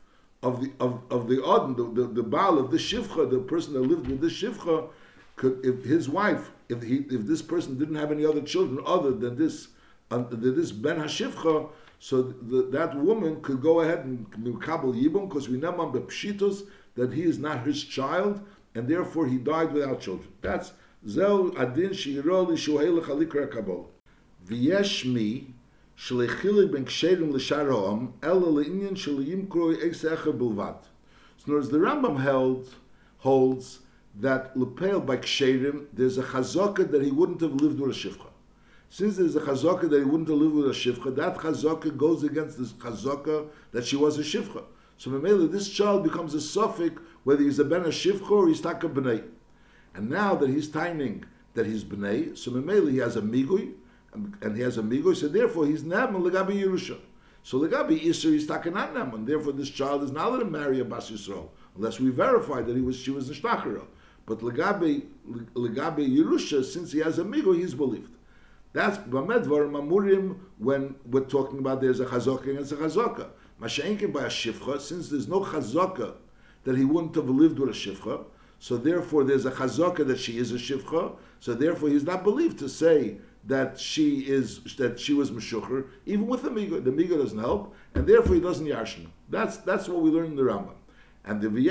of 0.44 0.62
the 0.62 0.72
of, 0.80 1.02
of 1.10 1.28
the 1.28 1.42
Odin, 1.42 1.76
the, 1.76 2.02
the, 2.02 2.08
the 2.08 2.24
Baal 2.24 2.60
of 2.60 2.70
the 2.70 2.78
Shivcha, 2.78 3.30
the 3.30 3.40
person 3.40 3.74
that 3.74 3.82
lived 3.82 4.08
with 4.08 4.22
the 4.22 4.28
Shivcha, 4.28 4.90
could 5.36 5.66
if 5.66 5.84
his 5.84 6.10
wife, 6.10 6.52
if 6.70 6.84
he 6.84 6.98
if 7.10 7.26
this 7.26 7.42
person 7.42 7.80
didn't 7.80 7.96
have 7.96 8.12
any 8.12 8.26
other 8.26 8.42
children 8.42 8.80
other 8.86 9.12
than 9.12 9.38
this 9.38 9.70
uh, 10.12 10.24
this 10.30 10.72
Ben 10.72 10.98
Hashivcha, 10.98 11.70
so 12.00 12.22
the, 12.22 12.64
that 12.72 12.96
woman 12.96 13.42
could 13.42 13.62
go 13.62 13.82
ahead 13.82 14.00
and 14.00 14.62
kabel 14.62 14.94
yibum 14.94 15.30
because 15.30 15.48
we 15.50 15.58
know 15.58 15.80
on 15.80 15.94
pshitos 15.94 16.68
that 16.96 17.14
he 17.14 17.24
is 17.24 17.40
not 17.40 17.66
his 17.66 17.84
child 17.84 18.42
and 18.76 18.88
therefore 18.88 19.28
he 19.28 19.38
died 19.38 19.72
without 19.72 20.02
children. 20.02 20.30
That's 20.42 20.74
zel 21.08 21.58
adin 21.58 21.92
shiroli 21.92 22.58
shuhei 22.58 23.00
lechalikra 23.00 23.52
kabel. 23.52 23.90
V'yesh 24.48 25.06
mi 25.06 25.54
shleichili 25.98 26.72
ben 26.72 26.86
ksherim 26.86 27.32
l'sharom 27.32 28.14
ela 28.22 28.48
le'inyan 28.48 28.96
shaliyim 28.96 29.48
kroi 29.48 29.76
eisecha 29.78 30.38
bilvat. 30.38 30.84
So 31.38 31.48
in 31.48 31.54
words, 31.54 31.70
the 31.70 31.78
Rambam 31.78 32.20
held 32.22 32.74
holds 33.20 33.80
that 34.20 34.56
lepel 34.58 35.00
by 35.00 35.18
ksherim 35.18 35.86
there's 35.94 36.18
a 36.18 36.24
chazaka 36.24 36.90
that 36.92 37.02
he 37.02 37.12
wouldn't 37.12 37.42
have 37.42 37.54
lived 37.54 37.80
with 37.80 37.92
a 37.92 37.94
shivcha. 37.94 38.33
Since 38.94 39.18
there's 39.18 39.36
a 39.36 39.42
chazaka 39.42 39.90
that 39.90 39.98
he 39.98 40.06
wouldn't 40.06 40.30
live 40.30 40.52
with 40.52 40.68
a 40.68 40.70
shivcha, 40.70 41.16
that 41.16 41.38
chazaka 41.38 41.98
goes 41.98 42.22
against 42.22 42.60
this 42.60 42.74
chazaka 42.74 43.48
that 43.72 43.86
she 43.86 43.96
was 43.96 44.20
a 44.20 44.22
shivcha. 44.22 44.66
So 45.00 45.10
Mamela, 45.10 45.52
this 45.52 45.68
child 45.68 46.04
becomes 46.04 46.36
a 46.36 46.40
suffix 46.40 47.02
whether 47.24 47.42
he's 47.42 47.58
a 47.58 47.66
ben 47.66 47.82
a 47.82 47.88
shivcha 47.88 48.30
or 48.30 48.48
he's 48.48 48.62
taka 48.62 48.88
b'nei. 48.88 49.24
And 49.96 50.12
now 50.12 50.36
that 50.36 50.48
he's 50.48 50.70
timing 50.70 51.26
that 51.56 51.66
he's 51.66 51.84
b'nei, 51.84 52.38
so 52.38 52.52
Mamela 52.52 52.92
he 52.92 53.00
has 53.00 53.16
a 53.16 53.22
migui, 53.24 53.74
and 54.14 54.56
he 54.56 54.62
has 54.62 54.78
a 54.78 54.84
migui, 54.84 55.16
so 55.16 55.28
therefore 55.28 55.66
he's 55.66 55.82
naman 55.82 56.22
legabi 56.22 56.64
Yerusha. 56.64 57.00
So 57.42 57.62
legabi 57.62 58.00
Isser 58.00 58.32
he's 58.32 58.46
taka 58.46 58.70
not 58.70 58.94
naman. 58.94 59.26
Therefore 59.26 59.54
this 59.54 59.72
child 59.72 60.04
is 60.04 60.12
not 60.12 60.28
allowed 60.28 60.40
to 60.42 60.46
marry 60.46 60.82
a 60.82 60.86
bas 60.86 61.10
Yisrael 61.10 61.50
unless 61.76 62.00
we 62.00 62.12
verify 62.12 62.62
that 62.62 62.76
he 62.76 62.82
was 62.84 62.98
she 62.98 63.10
was 63.10 63.28
a 63.32 63.34
shtachara. 63.34 63.88
But 64.28 64.42
legabi 64.42 65.08
legabi 65.56 66.16
Yerusha, 66.16 66.64
since 66.64 66.92
he 66.92 67.00
has 67.00 67.18
a 67.18 67.24
migui, 67.24 67.58
he's 67.58 67.74
believed. 67.74 68.13
That's 68.74 68.98
Bamedvar 68.98 69.70
Mamurim 69.70 70.38
when 70.58 70.96
we're 71.06 71.22
talking 71.22 71.60
about 71.60 71.80
there's 71.80 72.00
a 72.00 72.06
chazaka 72.06 72.48
against 72.48 72.72
a 72.72 72.76
chazaka. 72.76 73.28
Masha'enkin 73.62 74.12
by 74.12 74.24
a 74.24 74.28
shifcha, 74.28 74.82
since 74.82 75.10
there's 75.10 75.28
no 75.28 75.42
chazaka 75.42 76.16
that 76.64 76.76
he 76.76 76.84
wouldn't 76.84 77.14
have 77.16 77.30
lived 77.30 77.60
with 77.60 77.70
a 77.70 77.74
shifcha, 77.74 78.26
so 78.58 78.78
therefore 78.78 79.24
there's 79.24 79.46
a 79.46 79.52
chazaka 79.52 80.06
that 80.08 80.18
she 80.18 80.40
is 80.40 80.52
a 80.52 80.56
shifcha, 80.56 81.16
so 81.40 81.54
therefore 81.54 81.90
he's 81.90 82.04
not 82.04 82.24
believed 82.24 82.58
to 82.60 82.68
say 82.68 83.18
that 83.46 83.78
she 83.78 84.22
is 84.22 84.64
that 84.78 85.00
she 85.00 85.14
was 85.14 85.30
meshucher, 85.30 85.86
even 86.06 86.26
with 86.26 86.42
the 86.42 86.50
migo. 86.50 86.84
The 86.84 86.92
migo 86.92 87.18
doesn't 87.18 87.38
help, 87.38 87.76
and 87.94 88.08
therefore 88.08 88.36
he 88.36 88.42
doesn't 88.42 88.66
yashna. 88.66 89.08
That's 89.30 89.58
that's 89.58 89.88
what 89.88 90.02
we 90.02 90.10
learn 90.10 90.28
in 90.28 90.36
the 90.36 90.44
Rambam. 90.44 90.74
And 91.26 91.42
the 91.42 91.50
ben 91.50 91.64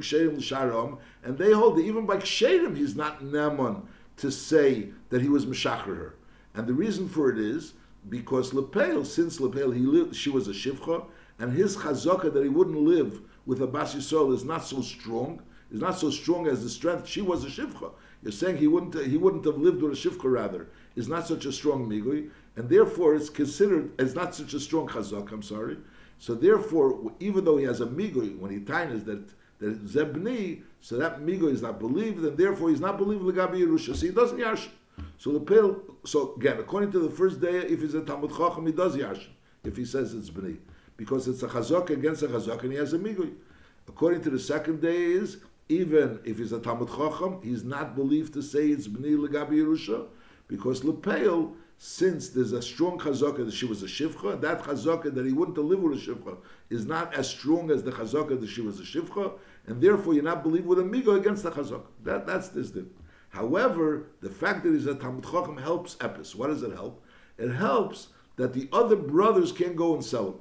ksherim 0.00 0.98
and 1.24 1.38
they 1.38 1.52
hold 1.52 1.76
that 1.76 1.82
even 1.82 2.06
by 2.06 2.16
ksherim 2.16 2.76
he's 2.76 2.96
not 2.96 3.20
neman 3.22 3.82
to 4.16 4.30
say 4.30 4.88
that 5.10 5.22
he 5.22 5.28
was 5.28 5.46
Meshacher 5.46 5.96
her. 5.96 6.14
And 6.54 6.66
the 6.66 6.74
reason 6.74 7.08
for 7.08 7.30
it 7.30 7.38
is 7.38 7.74
because 8.08 8.54
Lepel, 8.54 9.04
since 9.04 9.40
Lepel, 9.40 9.70
he 9.70 9.80
lived, 9.82 10.14
she 10.16 10.30
was 10.30 10.48
a 10.48 10.52
Shivcha, 10.52 11.04
and 11.38 11.52
his 11.52 11.76
chazaka 11.76 12.32
that 12.32 12.42
he 12.42 12.48
wouldn't 12.48 12.78
live 12.78 13.20
with 13.46 13.62
a 13.62 13.66
Bas 13.66 13.94
Yisrael 13.94 14.34
is 14.34 14.44
not 14.44 14.64
so 14.64 14.80
strong, 14.82 15.42
is 15.70 15.80
not 15.80 15.98
so 15.98 16.10
strong 16.10 16.46
as 16.46 16.62
the 16.62 16.68
strength. 16.68 17.06
She 17.06 17.20
was 17.20 17.44
a 17.44 17.48
Shivcha. 17.48 17.92
You're 18.22 18.32
saying 18.32 18.56
he 18.56 18.66
wouldn't, 18.66 19.06
he 19.06 19.16
wouldn't 19.16 19.44
have 19.44 19.58
lived 19.58 19.82
with 19.82 19.92
a 19.92 19.96
Shivcha 19.96 20.30
rather, 20.30 20.68
is 20.96 21.08
not 21.08 21.26
such 21.26 21.44
a 21.46 21.52
strong 21.52 21.88
Migui, 21.88 22.30
and 22.56 22.68
therefore 22.68 23.14
it's 23.14 23.30
considered 23.30 23.92
as 24.00 24.14
not 24.14 24.34
such 24.34 24.54
a 24.54 24.60
strong 24.60 24.88
chazak, 24.88 25.30
I'm 25.30 25.42
sorry. 25.42 25.76
So 26.18 26.34
therefore, 26.34 27.12
even 27.20 27.44
though 27.44 27.58
he 27.58 27.64
has 27.64 27.80
a 27.80 27.86
Migui, 27.86 28.36
when 28.38 28.50
he 28.50 28.60
tines 28.60 29.04
that 29.04 29.28
that 29.58 29.86
Zebni, 29.86 30.62
so 30.80 30.96
that 30.98 31.20
Migo 31.20 31.50
is 31.52 31.62
not 31.62 31.78
believed, 31.78 32.24
and 32.24 32.36
therefore 32.36 32.70
he's 32.70 32.80
not 32.80 32.96
believed 32.96 33.22
Legabi 33.22 33.60
Yerusha. 33.60 33.94
So 33.94 34.06
he 34.06 34.12
doesn't 34.12 34.38
Yash. 34.38 34.68
So 35.18 35.32
the 35.32 35.40
pill, 35.40 35.82
so 36.04 36.34
again, 36.36 36.58
according 36.58 36.92
to 36.92 37.00
the 37.00 37.10
first 37.10 37.40
day, 37.40 37.58
if 37.58 37.80
he's 37.80 37.94
a 37.94 38.02
Talmud 38.02 38.30
Chacham, 38.30 38.66
he 38.66 38.72
does 38.72 38.96
Yash, 38.96 39.28
if 39.64 39.76
he 39.76 39.84
says 39.84 40.14
it's 40.14 40.30
Bni. 40.30 40.58
Because 40.96 41.28
it's 41.28 41.42
a 41.42 41.48
Chazak 41.48 41.90
against 41.90 42.22
a 42.22 42.28
Chazak, 42.28 42.62
and 42.62 42.72
he 42.72 42.78
has 42.78 42.92
a 42.92 42.98
Migo. 42.98 43.32
According 43.88 44.22
to 44.22 44.30
the 44.30 44.38
second 44.38 44.80
day 44.80 44.96
is, 44.96 45.38
even 45.68 46.20
if 46.24 46.38
he's 46.38 46.52
a 46.52 46.60
Talmud 46.60 46.88
Chacham, 46.88 47.40
he's 47.42 47.64
not 47.64 47.94
believed 47.94 48.32
to 48.34 48.42
say 48.42 48.68
it's 48.68 48.88
Bnei 48.88 49.16
Legabi 49.16 49.52
Yerusha, 49.52 50.06
because 50.46 50.80
Lepeil, 50.82 51.54
since 51.78 52.30
there's 52.30 52.52
a 52.52 52.60
strong 52.60 52.98
chazaka 52.98 53.44
that 53.44 53.54
she 53.54 53.64
was 53.66 53.82
a 53.82 53.86
shivcha, 53.86 54.40
that 54.40 54.62
chazaka 54.62 55.14
that 55.14 55.24
he 55.24 55.32
wouldn't 55.32 55.56
lived 55.58 55.82
with 55.82 55.98
a 55.98 56.00
shivcha 56.00 56.36
is 56.70 56.86
not 56.86 57.14
as 57.14 57.28
strong 57.28 57.70
as 57.70 57.82
the 57.84 57.92
chazaka 57.92 58.40
that 58.40 58.48
she 58.48 58.60
was 58.60 58.80
a 58.80 58.82
shivcha, 58.82 59.32
and 59.66 59.80
therefore 59.80 60.14
you're 60.14 60.24
not 60.24 60.42
believed 60.42 60.66
with 60.66 60.80
a 60.80 60.82
migo 60.82 61.16
against 61.16 61.44
the 61.44 61.50
chazaka. 61.50 61.86
That, 62.02 62.26
that's 62.26 62.48
this 62.48 62.70
din. 62.70 62.90
However, 63.30 64.06
the 64.20 64.30
fact 64.30 64.64
that 64.64 64.72
he's 64.72 64.86
a 64.86 64.94
Talmud 64.94 65.24
Chacham 65.24 65.56
helps 65.56 65.96
Epis. 65.96 66.34
What 66.34 66.48
does 66.48 66.62
it 66.62 66.72
help? 66.72 67.04
It 67.36 67.50
helps 67.50 68.08
that 68.36 68.52
the 68.52 68.68
other 68.72 68.96
brothers 68.96 69.52
can 69.52 69.74
go 69.74 69.94
and 69.94 70.04
sell 70.04 70.28
him. 70.28 70.40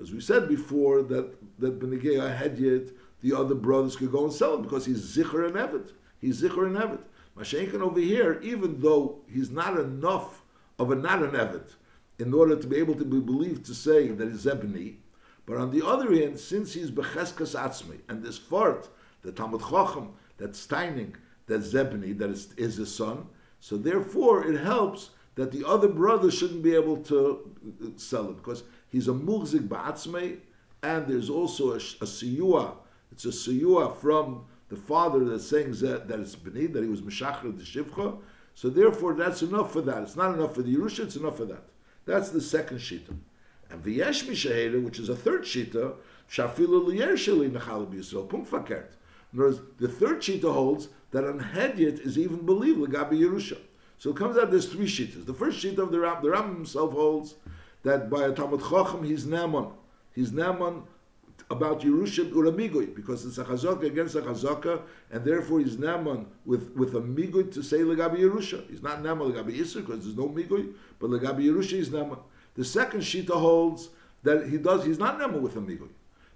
As 0.00 0.12
we 0.12 0.20
said 0.20 0.48
before, 0.48 1.02
that 1.02 1.34
that 1.58 1.80
Benegea 1.80 2.36
had 2.36 2.58
yet 2.58 2.90
the 3.22 3.32
other 3.32 3.54
brothers 3.54 3.96
could 3.96 4.12
go 4.12 4.24
and 4.24 4.32
sell 4.32 4.54
him 4.54 4.62
because 4.62 4.84
he's 4.84 5.16
Zichar 5.16 5.46
and 5.46 5.56
Evet. 5.56 5.92
He's 6.20 6.42
Zichar 6.42 6.66
and 6.66 6.76
Evet. 6.76 7.00
Mashenkin 7.36 7.80
over 7.80 8.00
here, 8.00 8.40
even 8.42 8.80
though 8.80 9.20
he's 9.28 9.50
not 9.50 9.78
enough 9.78 10.42
of 10.78 10.90
a 10.90 10.94
not 10.94 11.22
an 11.22 11.30
Evet 11.30 11.74
in 12.18 12.32
order 12.32 12.56
to 12.56 12.66
be 12.66 12.76
able 12.76 12.94
to 12.94 13.04
be 13.04 13.20
believed 13.20 13.64
to 13.66 13.74
say 13.74 14.08
that 14.08 14.30
he's 14.30 14.46
Ebony, 14.46 14.98
but 15.46 15.56
on 15.56 15.70
the 15.70 15.84
other 15.84 16.14
hand, 16.14 16.38
since 16.38 16.72
he's 16.72 16.90
Becheskas 16.90 17.58
Atzmi, 17.58 18.00
and 18.08 18.22
this 18.22 18.38
fart, 18.38 18.88
the 19.22 19.32
Talmud 19.32 19.60
Chacham, 19.60 20.12
that's 20.38 20.64
Steining, 20.64 21.14
that 21.46 21.60
Zebni, 21.60 22.16
that 22.18 22.30
is, 22.30 22.52
is 22.56 22.76
his 22.76 22.94
son, 22.94 23.26
so 23.60 23.76
therefore 23.76 24.46
it 24.46 24.60
helps 24.60 25.10
that 25.34 25.50
the 25.50 25.66
other 25.66 25.88
brother 25.88 26.30
shouldn't 26.30 26.62
be 26.62 26.74
able 26.74 26.96
to 26.98 27.50
uh, 27.82 27.88
sell 27.96 28.30
it 28.30 28.36
because 28.36 28.62
he's 28.88 29.08
a 29.08 29.12
muhzik 29.12 29.68
ba'atzmei, 29.68 30.38
and 30.82 31.06
there's 31.06 31.30
also 31.30 31.72
a, 31.72 31.76
a 31.76 32.06
siyua. 32.06 32.74
It's 33.10 33.24
a 33.24 33.28
siyua 33.28 33.96
from 33.96 34.44
the 34.68 34.76
father 34.76 35.24
that's 35.24 35.46
saying 35.46 35.72
that, 35.76 36.08
that 36.08 36.20
it's 36.20 36.36
b'nei, 36.36 36.72
that 36.72 36.82
he 36.82 36.88
was 36.88 37.02
meshachar 37.02 37.56
the 37.56 37.64
shivcha. 37.64 38.18
So 38.54 38.68
therefore, 38.68 39.14
that's 39.14 39.42
enough 39.42 39.72
for 39.72 39.80
that. 39.82 40.02
It's 40.02 40.16
not 40.16 40.34
enough 40.34 40.54
for 40.54 40.62
the 40.62 40.74
Yerusha, 40.74 41.00
it's 41.00 41.16
enough 41.16 41.36
for 41.36 41.44
that. 41.46 41.64
That's 42.06 42.30
the 42.30 42.40
second 42.40 42.78
shita. 42.78 43.16
And 43.70 43.82
v'yesh 43.82 44.24
mishaheda, 44.24 44.82
which 44.82 44.98
is 44.98 45.08
a 45.08 45.16
third 45.16 45.42
shita, 45.42 45.94
shafilu 46.30 46.86
liyer 46.86 47.12
sheli 47.12 47.50
nechal 47.50 47.92
b'yisrael, 47.92 48.28
pum 48.28 48.46
fakert. 48.46 48.90
In 49.32 49.40
other 49.40 49.48
words, 49.48 49.60
the 49.78 49.88
third 49.88 50.18
shita 50.20 50.52
holds 50.52 50.88
that 51.14 51.22
an 51.22 51.38
hedyet 51.38 52.04
is 52.04 52.18
even 52.18 52.44
believed 52.44 52.80
legabi 52.80 53.12
Yerusha. 53.12 53.56
So 53.98 54.10
it 54.10 54.16
comes 54.16 54.36
out 54.36 54.50
there's 54.50 54.66
three 54.66 54.86
shitas. 54.86 55.24
The 55.24 55.32
first 55.32 55.64
shita 55.64 55.78
of 55.78 55.92
the 55.92 56.00
Ram, 56.00 56.20
the 56.20 56.30
Ram 56.30 56.56
himself 56.56 56.92
holds 56.92 57.36
that 57.84 58.10
by 58.10 58.24
a 58.24 58.32
Talmud 58.32 58.60
Chacham 58.60 59.04
he's 59.04 59.24
Naaman. 59.24 59.68
He's 60.12 60.32
Naaman 60.32 60.82
about 61.50 61.82
Yerusha 61.82 62.28
Uramigoi, 62.32 62.96
because 62.96 63.24
it's 63.24 63.38
a 63.38 63.44
chazaka 63.44 63.84
against 63.84 64.16
a 64.16 64.22
chazaka, 64.22 64.82
and 65.12 65.24
therefore 65.24 65.60
he's 65.60 65.78
Naaman 65.78 66.26
with, 66.44 66.74
with 66.74 66.96
a 66.96 67.00
migoi 67.00 67.52
to 67.52 67.62
say 67.62 67.78
Legabi 67.78 68.18
Yerusha. 68.18 68.68
He's 68.68 68.82
not 68.82 69.00
Naaman 69.00 69.30
Legabi 69.32 69.56
Isser, 69.56 69.86
because 69.86 70.02
there's 70.02 70.16
no 70.16 70.28
migoi, 70.28 70.72
but 70.98 71.10
Legabi 71.10 71.44
Yerusha 71.44 71.76
he's 71.76 71.92
Naaman. 71.92 72.18
The 72.56 72.64
second 72.64 73.02
Shita 73.02 73.30
holds 73.30 73.90
that 74.24 74.48
he 74.48 74.58
does, 74.58 74.84
he's 74.84 74.98
not 74.98 75.20
Naaman 75.20 75.42
with 75.42 75.54
a 75.54 75.60
migoi, 75.60 75.90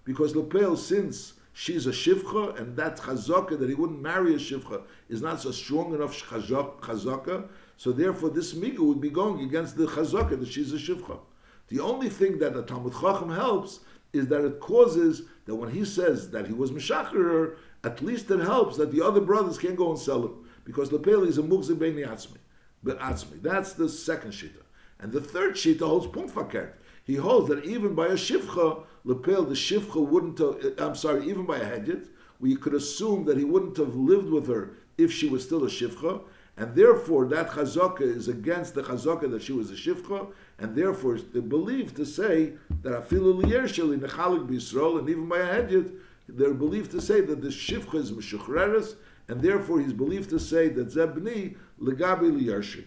because 0.04 0.36
Lepel, 0.36 0.76
since 0.76 1.32
she's 1.58 1.88
a 1.88 1.90
shivcha, 1.90 2.56
and 2.60 2.76
that 2.76 2.98
chazaka 2.98 3.58
that 3.58 3.68
he 3.68 3.74
wouldn't 3.74 4.00
marry 4.00 4.32
a 4.32 4.38
shivcha 4.38 4.80
is 5.08 5.20
not 5.20 5.40
so 5.40 5.50
strong 5.50 5.92
enough 5.92 6.16
chazaka, 6.22 7.48
so 7.76 7.90
therefore 7.90 8.30
this 8.30 8.54
migu 8.54 8.78
would 8.78 9.00
be 9.00 9.10
going 9.10 9.40
against 9.40 9.76
the 9.76 9.86
chazaka 9.86 10.38
that 10.38 10.46
she's 10.46 10.72
a 10.72 10.76
shivcha. 10.76 11.18
The 11.66 11.80
only 11.80 12.10
thing 12.10 12.38
that 12.38 12.54
the 12.54 12.62
Talmud 12.62 12.92
Chacham 12.92 13.30
helps 13.30 13.80
is 14.12 14.28
that 14.28 14.44
it 14.44 14.60
causes 14.60 15.22
that 15.46 15.54
when 15.56 15.70
he 15.70 15.84
says 15.84 16.30
that 16.30 16.46
he 16.46 16.52
was 16.52 16.70
Meshacher, 16.70 17.56
at 17.82 18.00
least 18.02 18.30
it 18.30 18.40
helps 18.40 18.76
that 18.76 18.92
the 18.92 19.04
other 19.04 19.20
brothers 19.20 19.58
can 19.58 19.74
go 19.74 19.90
and 19.90 19.98
sell 19.98 20.22
him. 20.22 20.46
Because 20.64 20.90
the 20.90 20.98
Lepeli 20.98 21.26
is 21.26 21.38
a 21.38 21.42
Mugzi 21.42 21.76
Beini 21.76 22.06
Atzmi. 22.06 23.42
That's 23.42 23.72
the 23.72 23.88
second 23.88 24.30
Shita. 24.30 24.62
And 25.00 25.12
the 25.12 25.20
third 25.20 25.54
Shita 25.56 25.80
holds 25.80 26.06
Pumpfakert. 26.06 26.72
He 27.08 27.16
holds 27.16 27.48
that 27.48 27.64
even 27.64 27.94
by 27.94 28.08
a 28.08 28.12
Shivcha, 28.12 28.82
Lepel, 29.04 29.44
the 29.44 29.54
Shivcha 29.54 30.06
wouldn't 30.06 30.38
have, 30.38 30.62
uh, 30.78 30.86
I'm 30.86 30.94
sorry, 30.94 31.26
even 31.26 31.46
by 31.46 31.56
a 31.56 31.64
Hedjit, 31.64 32.06
we 32.38 32.54
could 32.54 32.74
assume 32.74 33.24
that 33.24 33.38
he 33.38 33.44
wouldn't 33.44 33.78
have 33.78 33.96
lived 33.96 34.28
with 34.28 34.46
her 34.46 34.74
if 34.98 35.10
she 35.10 35.26
was 35.26 35.42
still 35.42 35.64
a 35.64 35.68
Shivcha, 35.68 36.20
and 36.58 36.74
therefore 36.74 37.24
that 37.28 37.48
chazaka 37.50 38.02
is 38.02 38.28
against 38.28 38.74
the 38.74 38.82
chazaka 38.82 39.30
that 39.30 39.42
she 39.42 39.52
was 39.52 39.70
a 39.70 39.74
shivcha, 39.74 40.30
and 40.58 40.76
therefore 40.76 41.16
they 41.18 41.40
believe 41.40 41.94
to 41.94 42.04
say 42.04 42.52
that 42.82 43.08
afilu 43.08 43.40
liyersheli 43.40 43.98
nechalik 44.00 44.46
b'Yisrael, 44.46 44.98
and 44.98 45.08
even 45.08 45.28
by 45.28 45.38
a 45.38 45.62
hedjit, 45.62 45.94
they're 46.28 46.52
believed 46.52 46.90
to 46.90 47.00
say 47.00 47.20
that 47.20 47.40
the 47.40 47.48
shivcha 47.48 47.94
is 47.94 48.10
meshuchreres, 48.12 48.96
and 49.28 49.40
therefore 49.40 49.80
he's 49.80 49.92
believed 49.92 50.28
to 50.30 50.38
say 50.38 50.68
that 50.68 50.88
zebni 50.88 51.56
legabi 51.80 52.30
liyershi. 52.30 52.84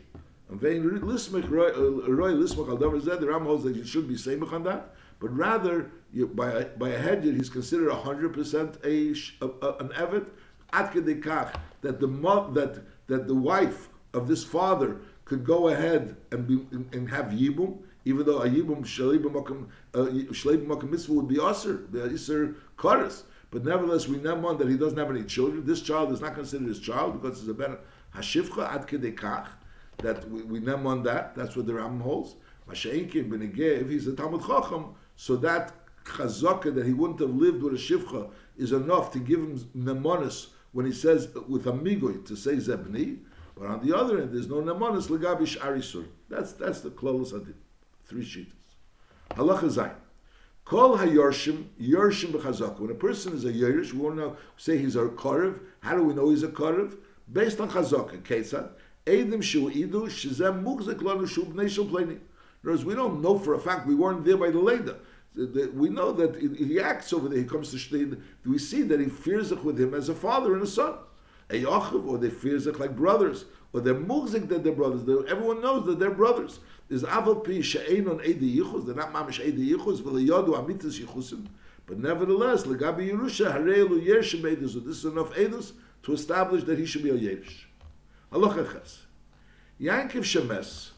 And 0.52 0.60
lismich 0.60 1.50
roy 1.50 1.70
uh, 1.70 2.34
lismich 2.36 2.70
al 2.70 2.78
davar 2.78 3.02
zed, 3.02 3.22
the 3.22 3.28
Ram 3.28 3.46
holds 3.46 3.64
that 3.64 3.76
you 3.76 3.86
should 3.86 4.08
be 4.08 4.16
samech 4.16 4.52
on 4.52 4.64
that, 4.64 4.94
but 5.20 5.36
rather 5.36 5.90
you, 6.12 6.28
by 6.28 6.52
a, 6.52 6.66
by 6.66 6.90
a 6.90 7.00
hedjit 7.02 7.38
he's 7.38 7.50
considered 7.50 7.90
hundred 7.92 8.34
percent 8.34 8.78
a, 8.84 9.14
a, 9.42 9.76
an 9.80 9.92
evet 9.96 10.28
at 10.74 10.94
that 10.94 12.00
the 12.00 12.52
that 12.54 12.82
that 13.08 13.28
the 13.28 13.36
wife 13.36 13.90
of 14.14 14.28
this 14.28 14.44
father 14.44 14.98
could 15.24 15.46
go 15.46 15.70
ahead 15.70 16.18
and 16.32 16.46
be 16.46 16.66
and 16.92 17.10
have 17.10 17.28
yibum, 17.28 17.78
even 18.04 18.26
though 18.26 18.42
a 18.42 18.50
yibum 18.50 18.82
shleibim 18.84 19.68
uh, 19.94 20.00
makam 20.04 20.90
mitzvah 20.90 21.14
would 21.14 21.30
be 21.30 21.40
aser, 21.42 21.86
the 21.92 22.04
iser 22.04 22.56
kares. 22.78 23.24
But 23.52 23.64
nevertheless, 23.66 24.08
we 24.08 24.18
know 24.18 24.46
on 24.48 24.58
that 24.58 24.70
he 24.70 24.78
doesn't 24.78 24.98
have 24.98 25.10
any 25.10 25.24
children. 25.24 25.66
This 25.66 25.82
child 25.82 26.12
is 26.12 26.22
not 26.22 26.36
considered 26.36 26.68
his 26.68 26.80
child 26.80 27.22
because 27.22 27.40
it's 27.40 27.50
a 27.50 27.54
ben 27.54 27.78
hashivcha 28.16 28.70
ad 28.74 28.88
kedekach. 28.88 29.48
That 30.02 30.30
we, 30.30 30.44
we 30.44 30.60
know 30.60 30.76
on 30.88 31.04
that. 31.04 31.36
That's 31.36 31.56
what 31.56 31.68
the 31.68 31.74
Ram 31.76 32.00
holds. 32.00 32.36
Masha'inkin 32.70 33.30
benegev, 33.30 33.90
he's 33.90 34.08
a 34.08 34.16
Talmud 34.16 34.42
Chacham, 34.42 34.96
so 35.16 35.36
that 35.38 35.74
chazaka 36.06 36.74
that 36.74 36.86
he 36.86 36.94
wouldn't 36.94 37.20
have 37.20 37.30
lived 37.30 37.62
with 37.62 37.74
a 37.74 37.78
shivcha 37.78 38.30
is 38.58 38.72
enough 38.72 39.12
to 39.12 39.20
give 39.20 39.40
him 39.40 39.58
nemonis 39.76 40.48
when 40.72 40.86
he 40.86 40.92
says 40.92 41.30
with 41.48 41.68
a 41.68 41.72
migoy 41.72 42.26
to 42.26 42.36
say 42.36 42.56
zebni, 42.56 43.20
but 43.58 43.68
on 43.68 43.86
the 43.86 43.96
other 43.96 44.22
end 44.22 44.34
there's 44.34 44.48
no 44.48 44.62
nemonis 44.62 45.10
legabish 45.10 45.58
arisur. 45.60 46.06
That's 46.30 46.54
that's 46.54 46.82
the 46.82 46.90
of 46.90 47.46
the 47.46 47.54
three 48.06 48.24
shitas. 48.24 48.54
Halacha 49.32 49.64
zayin. 49.64 49.96
Kol 50.66 50.98
hayorshim 50.98 51.66
yorshim 51.80 52.32
b'chazaka. 52.32 52.80
When 52.80 52.92
a 52.92 52.96
person 52.96 53.34
is 53.34 53.46
a 53.46 53.52
yorish, 53.52 53.94
we 53.94 54.00
want 54.00 54.18
to 54.18 54.36
say 54.58 54.78
he's 54.78 54.96
a 54.96 55.06
karev. 55.06 55.60
How 55.82 55.96
do 55.96 56.04
we 56.04 56.14
know 56.14 56.30
he's 56.30 56.44
a 56.44 56.48
karev? 56.48 56.96
Based 57.32 57.60
on 57.60 57.70
chazaka. 57.70 58.22
Ketzad 58.22 58.70
edim 59.06 59.42
shu 59.42 59.70
idu 59.70 60.08
shizem 60.08 60.64
mugzik 60.64 61.02
lanu 61.02 61.28
shu 61.28 61.46
b'nei 61.46 61.70
shul 61.70 61.86
pleni. 61.86 62.20
In 62.64 62.70
other 62.70 62.72
words, 62.72 62.86
we 62.86 62.96
don't 62.96 63.22
know 63.22 63.40
for 63.40 63.56
a 63.56 63.60
fact 63.60 63.88
we 63.88 63.96
weren't 63.96 64.24
there 64.24 64.38
by 64.38 64.52
the 64.52 64.60
leda 64.60 64.98
we 65.36 65.90
know 65.90 66.12
that 66.12 66.36
he 66.36 66.80
acts 66.80 67.14
over 67.14 67.30
there. 67.30 67.40
He 67.40 67.46
comes 67.46 67.72
to 67.72 67.78
Shtein. 67.78 68.22
We 68.46 68.58
see 68.58 68.82
that 68.84 69.00
he 69.00 69.08
fears 69.08 69.52
it 69.52 69.64
with 69.64 69.80
him 69.80 69.94
as 69.94 70.10
a 70.10 70.16
father 70.16 70.54
and 70.54 70.64
a 70.64 70.68
son. 70.68 70.96
A 71.50 71.64
Yachav, 71.64 72.06
or 72.06 72.18
they 72.18 72.30
fears 72.30 72.68
it 72.68 72.80
like 72.80 72.96
brothers, 72.96 73.46
or 73.74 73.82
they're 73.82 73.96
mugzik 73.96 74.50
that 74.50 74.64
they're 74.64 74.74
brothers. 74.74 75.04
They're, 75.04 75.26
everyone 75.28 75.62
knows 75.62 75.86
that 75.86 76.00
they're 76.00 76.12
brothers. 76.12 76.60
There's 76.90 77.04
aval 77.04 77.46
pi 77.46 77.62
she'ein 77.62 78.08
on 78.08 78.22
edi 78.26 78.58
yichus. 78.58 78.86
They're 78.86 78.96
not 78.96 79.14
mamish 79.14 79.40
edi 79.40 79.74
yichus, 79.74 80.04
but 80.04 80.14
yadu 80.14 80.50
amitas 80.50 81.00
yichusim. 81.00 81.48
But 81.86 82.00
nevertheless, 82.00 82.64
legabi 82.64 83.12
Yerusha 83.12 83.54
harelu 83.54 84.06
yershim 84.06 84.42
edus. 84.42 84.74
This 84.86 84.98
is 84.98 85.06
enough 85.06 85.34
edus 85.34 85.74
to 86.04 86.14
establish 86.14 86.64
that 86.66 86.78
he 86.78 86.86
should 86.86 87.04
be 87.04 87.10
a 87.10 87.18
yerish. 87.18 87.66
Halacha 88.32 88.72
ches. 88.72 89.06
Yankiv 89.80 90.24
shemes 90.24 90.92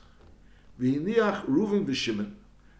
v'hiniach 0.79 1.45
Ruvin 1.45 1.85
v'Shimon 1.85 2.33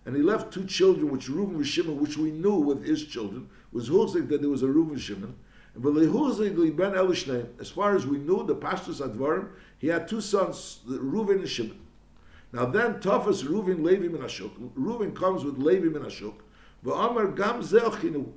and 0.05 0.15
he 0.15 0.21
left 0.21 0.53
two 0.53 0.65
children, 0.65 1.09
which 1.09 1.29
Reuben 1.29 1.55
and 1.55 1.67
Shimon, 1.67 1.99
which 1.99 2.17
we 2.17 2.31
knew 2.31 2.55
with 2.55 2.85
his 2.85 3.05
children, 3.05 3.49
was 3.71 3.89
Hulzik 3.89 4.27
that 4.29 4.41
there 4.41 4.49
was 4.49 4.63
a 4.63 4.67
Reuben 4.67 4.97
Shimon. 4.97 5.35
And 5.75 5.83
ben 5.83 5.93
Elishneim, 5.93 7.47
as 7.59 7.69
far 7.69 7.95
as 7.95 8.05
we 8.05 8.17
knew, 8.17 8.45
the 8.45 8.55
pastors 8.55 8.99
Advarim, 8.99 9.49
he 9.79 9.87
had 9.87 10.07
two 10.07 10.21
sons, 10.21 10.81
Reuben 10.85 11.39
and 11.39 11.49
Shimon. 11.49 11.79
Now 12.51 12.65
then, 12.65 12.95
Tafas 12.95 13.43
Reuven 13.43 13.83
Levi 13.83 14.07
Ashuk. 14.17 14.51
Reuben 14.75 15.15
comes 15.15 15.43
with 15.43 15.57
Levi 15.57 15.87
Ashuk. 15.87 16.35
V'amar 16.85 17.35
gam 17.35 17.63
ze'achinu. 17.63 18.31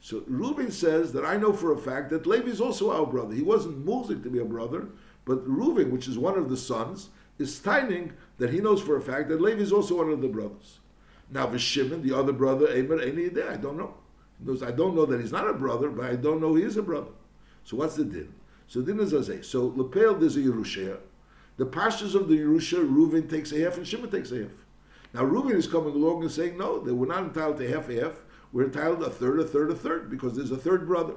So 0.00 0.22
Reuben 0.26 0.70
says 0.70 1.12
that 1.12 1.24
I 1.24 1.38
know 1.38 1.54
for 1.54 1.72
a 1.72 1.78
fact 1.78 2.10
that 2.10 2.26
Levi 2.26 2.50
is 2.50 2.60
also 2.60 2.92
our 2.92 3.06
brother. 3.06 3.34
He 3.34 3.42
wasn't 3.42 3.86
Mulzik 3.86 4.22
to 4.24 4.30
be 4.30 4.40
a 4.40 4.44
brother, 4.44 4.88
but 5.26 5.46
Reuben, 5.46 5.90
which 5.90 6.08
is 6.08 6.16
one 6.16 6.38
of 6.38 6.48
the 6.48 6.56
sons, 6.56 7.10
is 7.38 7.60
steining 7.60 8.12
that 8.38 8.50
he 8.50 8.60
knows 8.60 8.80
for 8.80 8.96
a 8.96 9.02
fact 9.02 9.28
that 9.28 9.42
Levi 9.42 9.60
is 9.60 9.72
also 9.72 9.96
one 9.96 10.10
of 10.10 10.22
the 10.22 10.28
brothers. 10.28 10.78
Now, 11.30 11.54
Shimon, 11.56 12.02
the 12.02 12.16
other 12.16 12.32
brother, 12.32 12.74
Emer, 12.74 13.00
any 13.00 13.28
day, 13.28 13.46
I 13.46 13.56
don't 13.56 13.76
know. 13.76 13.94
Knows, 14.38 14.62
I 14.62 14.70
don't 14.70 14.94
know 14.94 15.04
that 15.06 15.20
he's 15.20 15.32
not 15.32 15.48
a 15.48 15.52
brother, 15.52 15.90
but 15.90 16.06
I 16.06 16.16
don't 16.16 16.40
know 16.40 16.54
he 16.54 16.62
is 16.62 16.76
a 16.76 16.82
brother. 16.82 17.10
So 17.64 17.76
what's 17.76 17.96
the 17.96 18.04
din? 18.04 18.32
So 18.68 18.80
the 18.80 18.92
din 18.92 19.02
is 19.02 19.12
Azay. 19.12 19.44
So 19.44 19.66
Lepel, 19.76 20.14
there's 20.14 20.36
a 20.36 20.40
Yerusha. 20.40 20.98
The 21.56 21.66
pastures 21.66 22.14
of 22.14 22.28
the 22.28 22.38
Yerusha, 22.38 22.86
Reuven 22.86 23.28
takes 23.28 23.52
a 23.52 23.60
half 23.60 23.76
and 23.76 23.86
Shimon 23.86 24.10
takes 24.10 24.30
a 24.30 24.42
half. 24.42 24.52
Now 25.14 25.22
Reuven 25.22 25.54
is 25.54 25.66
coming 25.66 25.94
along 25.94 26.22
and 26.22 26.30
saying, 26.30 26.56
no, 26.58 26.78
they 26.78 26.92
were 26.92 27.06
not 27.06 27.24
entitled 27.24 27.56
to 27.58 27.68
half 27.68 27.88
a 27.88 28.00
half. 28.00 28.22
We're 28.52 28.66
entitled 28.66 29.02
a 29.02 29.10
third, 29.10 29.40
a 29.40 29.44
third, 29.44 29.70
a 29.70 29.74
third, 29.74 30.10
because 30.10 30.36
there's 30.36 30.52
a 30.52 30.56
third 30.56 30.86
brother. 30.86 31.14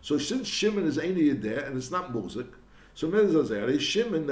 So 0.00 0.18
since 0.18 0.48
Shimon 0.48 0.86
is 0.86 0.98
Eini 0.98 1.40
there 1.40 1.60
and 1.60 1.76
it's 1.76 1.90
not 1.90 2.12
Muzik, 2.14 2.46
so 2.94 3.10
Shimon 3.10 4.26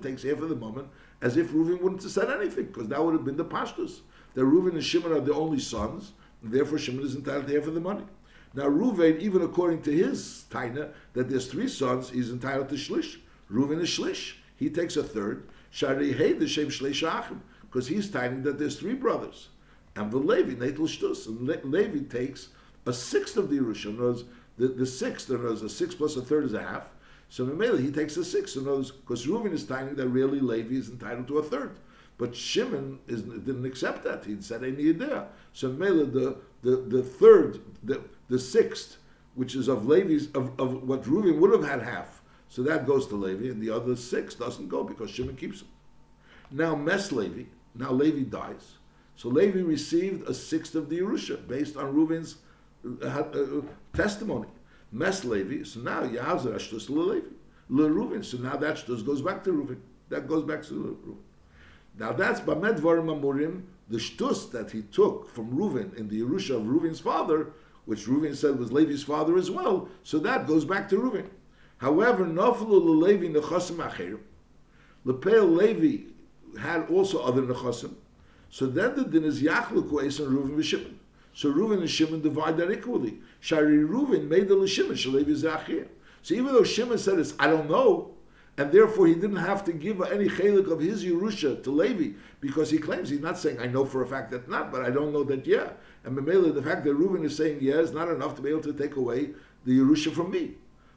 takes 0.00 0.22
half 0.22 0.38
of 0.38 0.48
the 0.48 0.56
moment 0.56 0.88
as 1.22 1.38
if 1.38 1.50
Reuven 1.50 1.80
wouldn't 1.80 2.02
have 2.02 2.12
said 2.12 2.30
anything, 2.30 2.66
because 2.66 2.88
that 2.88 3.02
would 3.02 3.14
have 3.14 3.24
been 3.24 3.36
the 3.36 3.44
pashtus. 3.44 4.00
That 4.34 4.42
Reuven 4.42 4.72
and 4.72 4.84
Shimon 4.84 5.12
are 5.12 5.20
the 5.20 5.32
only 5.32 5.58
sons, 5.58 6.12
and 6.42 6.52
therefore 6.52 6.78
Shimon 6.78 7.04
is 7.04 7.14
entitled 7.14 7.46
to 7.46 7.54
half 7.54 7.66
of 7.66 7.74
the 7.74 7.80
money. 7.80 8.04
Now 8.52 8.64
Reuven, 8.64 9.20
even 9.20 9.42
according 9.42 9.82
to 9.82 9.90
his 9.90 10.44
taina, 10.50 10.92
that 11.14 11.30
there's 11.30 11.46
three 11.46 11.68
sons, 11.68 12.10
he's 12.10 12.30
entitled 12.30 12.68
to 12.68 12.74
shlish. 12.74 13.16
Reuven 13.50 13.80
is 13.80 13.88
shlish. 13.88 14.34
He 14.56 14.68
takes 14.68 14.96
a 14.96 15.02
third. 15.02 15.48
Shari 15.70 16.12
hey 16.12 16.34
the 16.34 16.46
shem 16.46 16.68
shlish 16.68 17.02
achim, 17.02 17.42
because 17.62 17.88
he's 17.88 18.10
taining 18.10 18.42
that 18.42 18.58
there's 18.58 18.78
three 18.78 18.94
brothers. 18.94 19.48
And 19.96 20.10
the 20.10 20.18
Levi, 20.18 20.54
Netel 20.54 20.88
Shtus, 20.88 21.26
and 21.26 21.46
Le- 21.46 21.64
Levi 21.64 22.08
takes 22.08 22.48
a 22.86 22.92
sixth 22.92 23.36
of 23.36 23.48
the 23.48 23.58
Yerusha. 23.58 24.24
The, 24.56 24.68
the 24.68 24.86
sixth, 24.86 25.30
in 25.30 25.44
a 25.44 25.68
six 25.68 25.94
plus 25.94 26.16
a 26.16 26.22
third 26.22 26.44
is 26.44 26.52
a 26.52 26.62
half. 26.62 26.84
So 27.34 27.44
Mamela, 27.44 27.80
he 27.80 27.90
takes 27.90 28.16
a 28.16 28.24
sixth. 28.24 28.56
In 28.56 28.68
other 28.68 28.84
because 28.84 29.26
Reuven 29.26 29.52
is 29.52 29.64
tiny 29.64 29.92
that 29.94 30.06
really 30.06 30.38
Levi 30.38 30.76
is 30.76 30.88
entitled 30.88 31.26
to 31.26 31.38
a 31.38 31.42
third. 31.42 31.80
But 32.16 32.36
Shimon 32.36 33.00
is, 33.08 33.22
didn't 33.22 33.66
accept 33.66 34.04
that. 34.04 34.24
He 34.24 34.40
said, 34.40 34.62
any 34.62 34.90
idea. 34.90 35.26
So 35.52 35.72
Mamela, 35.72 36.12
the, 36.12 36.36
the, 36.62 36.76
the 36.76 37.02
third, 37.02 37.60
the, 37.82 38.02
the 38.28 38.38
sixth, 38.38 38.98
which 39.34 39.56
is 39.56 39.66
of 39.66 39.88
Levi's, 39.88 40.30
of, 40.30 40.52
of 40.60 40.84
what 40.84 41.02
Reuven 41.02 41.40
would 41.40 41.50
have 41.50 41.68
had 41.68 41.82
half. 41.82 42.22
So 42.48 42.62
that 42.62 42.86
goes 42.86 43.08
to 43.08 43.16
Levi, 43.16 43.48
and 43.48 43.60
the 43.60 43.68
other 43.68 43.96
six 43.96 44.36
doesn't 44.36 44.68
go 44.68 44.84
because 44.84 45.10
Shimon 45.10 45.34
keeps 45.34 45.62
it. 45.62 45.66
Now 46.52 46.76
Mes 46.76 47.10
Levi, 47.10 47.46
now 47.74 47.90
Levi 47.90 48.30
dies. 48.30 48.74
So 49.16 49.28
Levi 49.28 49.58
received 49.58 50.28
a 50.28 50.34
sixth 50.34 50.76
of 50.76 50.88
the 50.88 51.00
Yerusha 51.00 51.48
based 51.48 51.76
on 51.76 51.92
Reuven's 51.92 52.36
uh, 53.02 53.06
uh, 53.08 53.62
testimony. 53.92 54.46
Mes 54.94 55.24
Levi, 55.24 55.64
so 55.64 55.80
now 55.80 56.02
Yahazer 56.02 56.54
Ashtus 56.54 56.88
Levi. 56.88 57.26
Le 57.68 57.88
Reuven, 57.88 58.24
so 58.24 58.38
now 58.38 58.56
that 58.56 58.76
Shtus 58.76 59.04
goes 59.04 59.22
back 59.22 59.42
to 59.44 59.50
Reuven. 59.50 59.78
That 60.08 60.28
goes 60.28 60.44
back 60.44 60.62
to 60.64 60.74
Reuven. 60.74 61.16
Now 61.98 62.12
that's 62.12 62.40
Bamed 62.40 62.78
Varim 62.78 63.06
Amurim, 63.06 63.62
the 63.88 63.96
Shtus 63.98 64.50
that 64.52 64.70
he 64.70 64.82
took 64.82 65.28
from 65.30 65.50
Reuven 65.56 65.96
in 65.96 66.08
the 66.08 66.20
Yerusha 66.20 66.56
of 66.56 66.62
Reuven's 66.62 67.00
father, 67.00 67.48
which 67.86 68.06
Reuven 68.06 68.36
said 68.36 68.58
was 68.58 68.70
Levi's 68.70 69.02
father 69.02 69.36
as 69.36 69.50
well, 69.50 69.88
so 70.02 70.18
that 70.20 70.46
goes 70.46 70.64
back 70.64 70.88
to 70.90 70.96
Reuven. 70.96 71.28
However, 71.78 72.24
Noflu 72.24 73.02
Levi 73.02 73.28
Nechasim 73.28 73.76
Acher, 73.76 74.18
Lepel 75.04 75.46
Levi 75.46 76.10
had 76.60 76.88
also 76.88 77.20
other 77.20 77.42
Nechasim, 77.42 77.94
so 78.50 78.66
then 78.66 78.94
the 78.94 79.04
din 79.04 79.24
is 79.24 79.42
Yachlu 79.42 79.88
Kues 79.88 80.20
and 80.24 80.36
Reuven 80.36 80.56
v'Shimon. 80.56 80.94
So 81.34 81.52
Reuven 81.52 81.80
and 81.80 81.90
Shimon 81.90 82.22
divide 82.22 82.56
that 82.58 82.70
equally. 82.70 83.18
Shari 83.40 83.78
Reuven 83.78 84.28
made 84.28 84.48
the 84.48 84.66
Shimon 84.66 84.96
Shalevi 84.96 85.34
Zachir. 85.34 85.88
So 86.22 86.34
even 86.34 86.54
though 86.54 86.62
Shimon 86.64 86.96
said 86.96 87.18
it's 87.18 87.34
I 87.38 87.48
don't 87.48 87.68
know, 87.68 88.12
and 88.56 88.70
therefore 88.70 89.08
he 89.08 89.14
didn't 89.14 89.36
have 89.36 89.64
to 89.64 89.72
give 89.72 90.00
any 90.00 90.28
chelik 90.28 90.70
of 90.70 90.78
his 90.78 91.04
Yerusha 91.04 91.62
to 91.64 91.70
Levi 91.70 92.16
because 92.40 92.70
he 92.70 92.78
claims 92.78 93.08
he's 93.08 93.20
not 93.20 93.36
saying 93.36 93.58
I 93.58 93.66
know 93.66 93.84
for 93.84 94.02
a 94.02 94.06
fact 94.06 94.30
that 94.30 94.48
not, 94.48 94.70
but 94.70 94.82
I 94.82 94.90
don't 94.90 95.12
know 95.12 95.24
that 95.24 95.44
yeah. 95.44 95.70
And 96.04 96.16
Mamela, 96.16 96.54
the 96.54 96.62
fact 96.62 96.84
that 96.84 96.96
Reuven 96.96 97.24
is 97.24 97.36
saying 97.36 97.58
yeah 97.60 97.74
is 97.74 97.92
not 97.92 98.08
enough 98.08 98.36
to 98.36 98.42
be 98.42 98.50
able 98.50 98.62
to 98.62 98.72
take 98.72 98.94
away 98.96 99.30
the 99.64 99.78
Yerusha 99.78 100.12
from 100.12 100.30
me. 100.30 100.52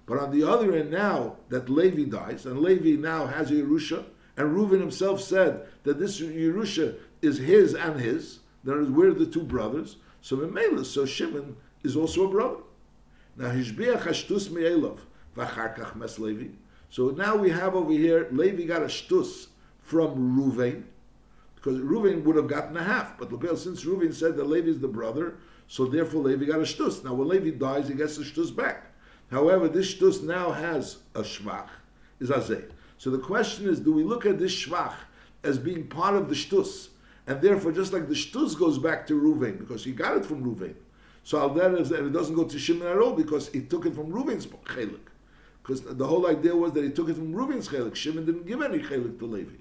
But 0.06 0.20
on 0.20 0.32
the 0.32 0.48
other 0.48 0.74
end, 0.74 0.92
now 0.92 1.38
that 1.50 1.70
Levi 1.70 2.04
dies, 2.04 2.46
and 2.46 2.60
Levi 2.60 3.00
now 3.02 3.26
has 3.26 3.52
Yerusha, 3.52 4.06
and 4.38 4.56
Reuven 4.56 4.80
himself 4.80 5.20
said 5.20 5.66
that 5.84 6.00
this 6.00 6.22
Yerusha 6.22 6.96
is 7.22 7.40
his 7.40 7.74
and 7.74 8.00
his, 8.00 8.40
that 8.64 8.78
is, 8.78 8.90
we're 8.90 9.14
the 9.14 9.26
two 9.26 9.44
brothers. 9.44 9.98
So 10.28 10.36
Mamela, 10.36 10.86
so 10.86 11.06
Shimon 11.06 11.56
is 11.84 11.96
also 11.96 12.26
a 12.26 12.30
brother. 12.30 12.58
Now 13.38 13.46
Hishbiach 13.46 14.02
Hashtus 14.02 14.52
Me'elov, 14.52 15.00
Vacharkach 15.38 15.96
Mes 15.96 16.20
Levi. 16.20 16.50
So 16.90 17.12
now 17.12 17.38
we 17.38 17.50
have 17.50 17.76
over 17.76 17.94
here, 17.94 18.28
Levi 18.34 18.64
got 18.64 18.82
a 18.82 18.88
shtus 18.88 19.48
from 19.80 20.38
Ruvain, 20.38 20.84
because 21.56 21.80
Ruvain 21.80 22.26
would 22.26 22.36
have 22.36 22.50
gotten 22.50 22.76
a 22.76 22.84
half. 22.84 23.18
But 23.18 23.32
Lepel, 23.32 23.56
since 23.56 23.86
Ruvain 23.86 24.14
said 24.14 24.36
that 24.36 24.50
Levi 24.50 24.68
is 24.68 24.82
the 24.82 24.90
brother, 24.90 25.38
so 25.70 25.86
therefore 25.86 26.24
Levi 26.24 26.44
got 26.44 26.60
a 26.60 26.64
shtus. 26.64 27.06
Now 27.06 27.14
when 27.14 27.30
Levi 27.30 27.52
dies, 27.52 27.88
he 27.88 27.94
gets 27.94 28.18
the 28.18 28.26
shtus 28.26 28.54
back. 28.54 28.92
However, 29.32 29.70
this 29.70 29.96
shtus 29.96 30.24
now 30.24 30.52
has 30.52 30.98
a 31.16 31.22
shvach, 31.22 31.70
is 32.20 32.32
azeh. 32.32 32.70
So 32.98 33.12
the 33.12 33.20
question 33.20 33.70
is, 33.70 33.80
do 33.80 33.94
we 33.94 34.04
look 34.04 34.26
at 34.26 34.40
this 34.40 34.54
shvach 34.54 34.96
as 35.46 35.58
being 35.58 35.88
part 35.88 36.16
of 36.16 36.28
the 36.28 36.36
shtus? 36.36 36.90
And 37.28 37.42
therefore, 37.42 37.74
just 37.74 37.92
like 37.92 38.08
the 38.08 38.16
shtus 38.16 38.58
goes 38.58 38.78
back 38.78 39.06
to 39.08 39.20
Ruvain, 39.20 39.60
because 39.60 39.84
he 39.84 39.92
got 39.92 40.16
it 40.16 40.26
from 40.26 40.44
Ruvain. 40.44 40.76
So 41.26 41.38
al 41.38 41.60
and 41.60 41.78
it 41.78 42.14
doesn't 42.14 42.36
go 42.36 42.46
to 42.46 42.58
Shimon 42.58 42.88
at 42.88 42.98
all, 42.98 43.14
because 43.14 43.50
he 43.50 43.62
took 43.62 43.86
it 43.86 43.94
from 43.94 44.08
Ruvain's 44.08 44.46
chelik. 44.48 45.00
Because 45.62 45.82
the 45.82 46.08
whole 46.08 46.26
idea 46.28 46.56
was 46.56 46.72
that 46.72 46.86
he 46.86 46.90
took 46.90 47.10
it 47.10 47.16
from 47.16 47.34
Ruvain's 47.34 47.68
chelik. 47.68 47.96
Shimon 47.96 48.26
didn't 48.26 48.48
give 48.48 48.62
any 48.62 48.80
chelik 48.80 49.20
to 49.20 49.26
Levi. 49.26 49.58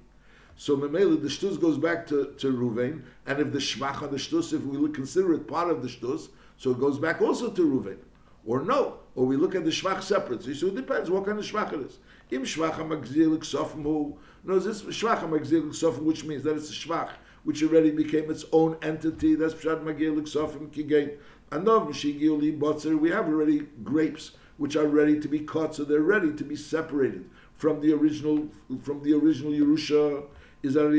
So 0.56 0.76
Memele, 0.76 1.20
the 1.20 1.26
shtus 1.26 1.60
goes 1.60 1.76
back 1.76 2.06
to, 2.06 2.34
to 2.38 2.52
Ruvain, 2.52 3.02
and 3.26 3.40
if 3.40 3.52
the 3.52 3.58
shvach 3.58 4.00
on 4.00 4.12
the 4.12 4.16
shtus, 4.16 4.52
if 4.52 4.62
we 4.62 4.88
consider 4.90 5.34
it 5.34 5.48
part 5.48 5.68
of 5.68 5.82
the 5.82 5.88
shtus, 5.88 6.28
so 6.56 6.70
it 6.70 6.78
goes 6.78 7.00
back 7.00 7.20
also 7.20 7.50
to 7.50 7.62
Ruvain. 7.62 7.98
Or 8.46 8.62
no, 8.62 8.98
or 9.16 9.26
we 9.26 9.36
look 9.36 9.56
at 9.56 9.64
the 9.64 9.72
shvach 9.72 10.04
separately. 10.04 10.54
So 10.54 10.68
it 10.68 10.76
depends 10.76 11.10
what 11.10 11.26
kind 11.26 11.36
of 11.36 11.44
shvach 11.44 11.72
it 11.72 11.80
is. 11.80 11.98
Im 12.30 12.44
shvach 12.44 12.76
magzil 12.76 13.36
ksofmu. 13.38 14.16
No, 14.44 14.58
this 14.60 14.82
magzil 14.82 15.70
ksofmu, 15.70 16.04
which 16.04 16.24
means 16.24 16.44
that 16.44 16.56
it's 16.56 16.70
a 16.70 16.72
shvach 16.72 17.10
which 17.46 17.62
already 17.62 17.92
became 17.92 18.28
its 18.28 18.44
own 18.50 18.76
entity. 18.82 19.36
That's 19.36 19.54
pshat 19.54 19.84
magil 19.84 20.20
ksofim 20.20 20.68
kigain. 20.68 21.16
Anov 21.52 21.88
mishigiu 21.88 22.36
li 22.40 22.50
botzer. 22.50 22.98
We 22.98 23.10
have 23.10 23.28
already 23.28 23.68
grapes 23.84 24.32
which 24.56 24.74
are 24.74 24.88
ready 24.88 25.20
to 25.20 25.28
be 25.28 25.38
cut, 25.38 25.76
so 25.76 25.84
they're 25.84 26.00
ready 26.00 26.32
to 26.32 26.42
be 26.42 26.56
separated 26.56 27.30
from 27.54 27.80
the 27.80 27.92
original 27.92 28.48
from 28.82 29.00
the 29.04 29.14
original 29.14 29.52
Yerusha. 29.52 30.24
Is 30.64 30.74
This 30.74 30.90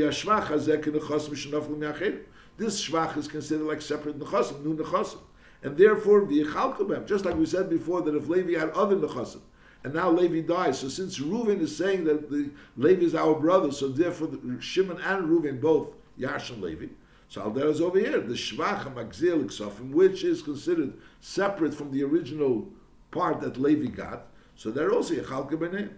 shvach 2.88 3.18
is 3.18 3.28
considered 3.28 3.68
like 3.68 3.82
separate 3.82 4.18
nechasim, 4.18 4.64
new 4.64 4.78
nechasim, 4.78 5.20
and 5.64 5.78
therefore 5.78 6.26
the 6.26 6.46
yichalkabem. 6.46 7.06
Just 7.06 7.26
like 7.26 7.36
we 7.36 7.46
said 7.46 7.70
before, 7.70 8.02
that 8.04 8.16
if 8.16 8.30
Levi 8.30 8.58
had 8.58 8.70
other 8.70 8.96
nechasim, 8.96 9.42
and 9.84 9.94
now 9.94 10.10
Levi 10.10 10.48
dies, 10.48 10.80
so 10.80 10.88
since 10.88 11.20
Reuven 11.20 11.60
is 11.60 11.76
saying 11.76 12.06
that 12.06 12.32
the 12.32 12.52
Levi 12.78 13.04
is 13.04 13.16
our 13.16 13.36
brother, 13.36 13.74
so 13.74 13.90
therefore 13.90 14.28
the, 14.28 14.62
Shimon 14.62 15.02
and 15.02 15.28
Reuven 15.28 15.60
both 15.60 15.90
Yash 16.18 16.50
and 16.50 16.62
Levi. 16.62 16.88
So 17.30 17.42
Alder 17.44 17.68
is 17.68 17.82
over 17.82 18.00
here, 18.00 18.20
the 18.22 18.34
Shvach 18.34 18.94
Magzil 18.94 19.46
Ksofim, 19.46 19.92
which 19.92 20.24
is 20.24 20.42
considered 20.42 20.94
separate 21.20 21.74
from 21.74 21.92
the 21.92 22.04
original 22.04 22.68
part 23.12 23.42
that 23.42 23.58
Levi 23.58 23.88
got, 23.88 24.28
so 24.56 24.72
they're 24.72 24.94
also 24.94 25.14
Yechalke 25.14 25.52
B'nei. 25.52 25.90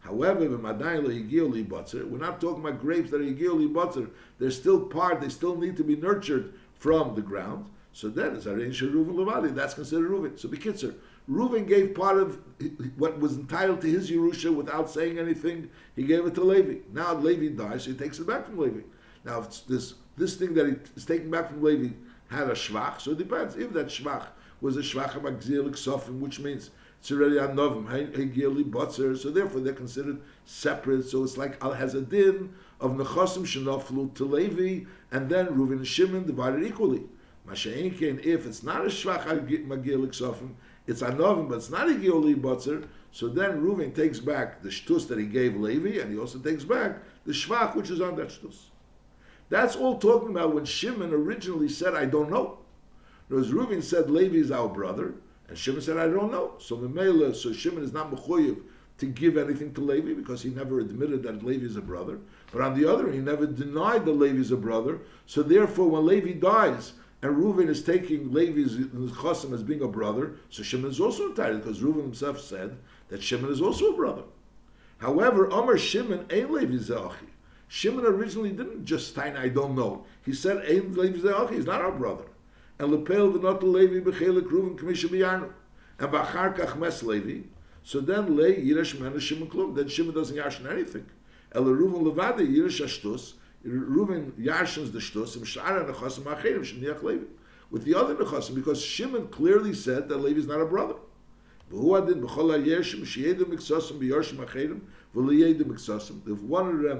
However, 0.00 0.46
we're 0.46 2.18
not 2.18 2.40
talking 2.40 2.60
about 2.62 2.80
grapes 2.80 3.10
that 3.10 3.20
are 3.22 3.24
Yigil 3.24 3.72
Butzer. 3.72 4.10
They're 4.38 4.50
still 4.50 4.80
part, 4.80 5.22
they 5.22 5.30
still 5.30 5.56
need 5.56 5.78
to 5.78 5.84
be 5.84 5.96
nurtured 5.96 6.52
from 6.78 7.14
the 7.14 7.22
ground. 7.22 7.70
So 7.94 8.08
then 8.08 8.36
it's 8.36 8.44
Arein 8.44 8.70
Reuven 8.70 9.14
Levadi, 9.14 9.54
that's 9.54 9.72
considered 9.72 10.10
Reuven. 10.10 10.38
So 10.38 10.48
Bekitzer, 10.48 10.94
Reuven 11.30 11.66
gave 11.66 11.94
part 11.94 12.18
of 12.18 12.38
what 12.98 13.18
was 13.18 13.36
entitled 13.36 13.80
to 13.80 13.88
his 13.88 14.10
Yerusha 14.10 14.54
without 14.54 14.90
saying 14.90 15.18
anything. 15.18 15.70
He 15.96 16.02
gave 16.02 16.26
it 16.26 16.34
to 16.34 16.44
Levi. 16.44 16.80
Now 16.92 17.14
Levi 17.14 17.54
dies, 17.56 17.84
so 17.84 17.92
he 17.92 17.96
takes 17.96 18.18
it 18.18 18.26
back 18.26 18.44
from 18.44 18.58
Levi. 18.58 18.80
Now 19.24 19.40
this 19.68 19.94
this 20.16 20.36
thing 20.36 20.54
that 20.54 20.88
is 20.94 21.04
taking 21.04 21.30
back 21.30 21.48
from 21.48 21.62
Levi 21.62 21.94
had 22.28 22.48
a 22.48 22.52
shvach, 22.52 23.00
so 23.00 23.12
it 23.12 23.18
depends. 23.18 23.56
If 23.56 23.72
that 23.72 23.86
shvach 23.86 24.26
was 24.60 24.76
a 24.76 24.80
shvach 24.80 25.16
of 25.16 25.24
a 25.24 25.32
geulik 25.32 25.72
sofim, 25.72 26.20
which 26.20 26.40
means 26.40 26.70
it's 27.00 27.10
already 27.10 27.38
a 27.38 27.48
novim, 27.48 27.86
hegili 28.12 28.64
botzer, 28.64 29.16
so 29.16 29.30
therefore 29.30 29.60
they're 29.60 29.72
considered 29.72 30.20
separate. 30.44 31.04
So 31.04 31.24
it's 31.24 31.36
like 31.36 31.62
al 31.62 31.72
has 31.72 31.94
a 31.94 32.00
din 32.00 32.54
of 32.80 32.92
nechosim 32.92 33.44
shenoflu 33.44 34.14
to 34.14 34.24
Levi, 34.24 34.86
and 35.10 35.28
then 35.28 35.48
Reuven 35.48 35.78
and 35.78 35.86
Shimon 35.86 36.26
divided 36.26 36.62
equally. 36.62 37.04
Masha'inkin, 37.48 38.24
if 38.24 38.46
it's 38.46 38.62
not 38.62 38.82
a 38.82 38.88
shvach 38.88 39.24
magil 39.66 40.06
sofim, 40.08 40.54
it's 40.86 41.02
a 41.02 41.10
novim, 41.10 41.48
but 41.48 41.56
it's 41.56 41.70
not 41.70 41.88
a 41.88 41.94
gili 41.94 42.34
botzer, 42.34 42.86
so 43.10 43.28
then 43.28 43.62
Reuven 43.62 43.94
takes 43.94 44.20
back 44.20 44.62
the 44.62 44.68
shtus 44.68 45.08
that 45.08 45.18
he 45.18 45.26
gave 45.26 45.56
Levi, 45.56 46.00
and 46.00 46.12
he 46.12 46.18
also 46.18 46.38
takes 46.38 46.64
back 46.64 46.98
the 47.24 47.32
shvach 47.32 47.74
which 47.74 47.90
is 47.90 48.00
on 48.00 48.16
that 48.16 48.28
shtus. 48.28 48.66
That's 49.48 49.76
all 49.76 49.98
talking 49.98 50.30
about 50.30 50.54
when 50.54 50.64
Shimon 50.64 51.12
originally 51.12 51.68
said, 51.68 51.94
I 51.94 52.06
don't 52.06 52.30
know. 52.30 52.58
Whereas 53.28 53.50
Reuven 53.50 53.82
said 53.82 54.10
Levi 54.10 54.36
is 54.36 54.50
our 54.50 54.68
brother, 54.68 55.14
and 55.48 55.56
Shimon 55.56 55.82
said, 55.82 55.96
I 55.96 56.08
don't 56.08 56.32
know. 56.32 56.54
So 56.58 56.76
Memela, 56.76 57.34
so 57.34 57.52
Shimon 57.52 57.84
is 57.84 57.92
not 57.92 58.10
mechuyev 58.10 58.60
to 58.98 59.06
give 59.06 59.36
anything 59.36 59.74
to 59.74 59.80
Levi 59.80 60.14
because 60.14 60.42
he 60.42 60.50
never 60.50 60.80
admitted 60.80 61.22
that 61.22 61.44
Levi 61.44 61.66
is 61.66 61.76
a 61.76 61.82
brother. 61.82 62.18
But 62.52 62.62
on 62.62 62.78
the 62.78 62.90
other, 62.90 63.10
he 63.10 63.18
never 63.18 63.46
denied 63.46 64.04
that 64.04 64.12
Levi 64.12 64.38
is 64.38 64.52
a 64.52 64.56
brother. 64.56 65.00
So 65.26 65.42
therefore, 65.42 65.88
when 65.88 66.06
Levi 66.06 66.32
dies 66.32 66.92
and 67.22 67.36
Reuven 67.36 67.68
is 67.68 67.82
taking 67.82 68.32
Levi's 68.32 68.76
chosim 68.76 69.52
as 69.52 69.62
being 69.62 69.82
a 69.82 69.88
brother, 69.88 70.36
so 70.50 70.62
Shimon 70.62 70.90
is 70.90 71.00
also 71.00 71.30
entitled 71.30 71.62
because 71.62 71.80
Reuven 71.80 72.02
himself 72.02 72.40
said 72.40 72.76
that 73.08 73.22
Shimon 73.22 73.50
is 73.50 73.60
also 73.60 73.92
a 73.92 73.96
brother. 73.96 74.22
However, 74.98 75.46
Amar 75.46 75.76
Shimon 75.76 76.26
ain't 76.30 76.52
Levi 76.52 76.74
Zachi. 76.74 77.33
Shimon 77.73 78.05
originally 78.05 78.51
didn't 78.51 78.85
just 78.85 79.13
say, 79.13 79.33
I 79.33 79.49
don't 79.49 79.75
know. 79.75 80.05
He 80.25 80.33
said, 80.33 80.57
Ein 80.57 80.93
Levi 80.93 81.19
Zachi, 81.19 81.51
he's 81.55 81.65
not 81.65 81.81
our 81.81 81.91
brother 81.91 82.25
and 82.79 82.91
lepel 82.91 83.31
the 83.31 83.39
not 83.39 83.61
Levi 83.61 83.99
bechelik 83.99 84.49
Reuven 84.49 84.77
commission 84.77 85.09
biyanu. 85.09 85.51
and 85.99 86.11
Bachar 86.11 86.57
Kach 86.57 86.79
Mes 86.79 87.03
Levi, 87.03 87.41
so 87.83 87.99
then 87.99 88.35
Le 88.35 88.53
Yiresh 88.53 88.99
Mena 88.99 89.19
Shimon 89.19 89.49
Klum, 89.49 89.75
then 89.75 89.87
Shimon 89.87 90.15
doesn't 90.15 90.35
yashin 90.35 90.69
anything. 90.71 91.05
El 91.51 91.65
Reuven 91.65 92.03
Levade 92.03 92.39
Yiresh 92.39 92.81
Ashtus, 92.81 93.33
Reuven 93.65 94.31
yashins 94.31 94.93
the 94.93 94.99
Shtus, 94.99 95.35
and 95.35 95.45
Shara 95.45 95.87
Nechasim 95.89 96.23
Acherim 96.23 96.61
Sheniach 96.61 97.03
Levi. 97.03 97.25
With 97.69 97.83
the 97.83 97.95
other 97.95 98.15
Nechasim, 98.15 98.55
because 98.55 98.81
Shimon 98.81 99.27
clearly 99.27 99.73
said 99.73 100.07
that 100.07 100.17
Levi 100.17 100.39
is 100.39 100.47
not 100.47 100.61
a 100.61 100.65
brother. 100.65 100.95
והוא 101.71 101.97
הדין 101.97 102.21
בכל 102.21 102.51
הירשים 102.51 103.05
שידעו 103.05 103.47
מקצוסם 103.49 103.99
ביורשים 103.99 104.41
אחרים 104.41 104.79
ולא 105.15 105.33
ידעו 105.33 105.67
מקצוסם. 105.67 106.13
If 106.25 106.41
one 106.41 106.67
of 106.67 106.81
them 106.81 106.97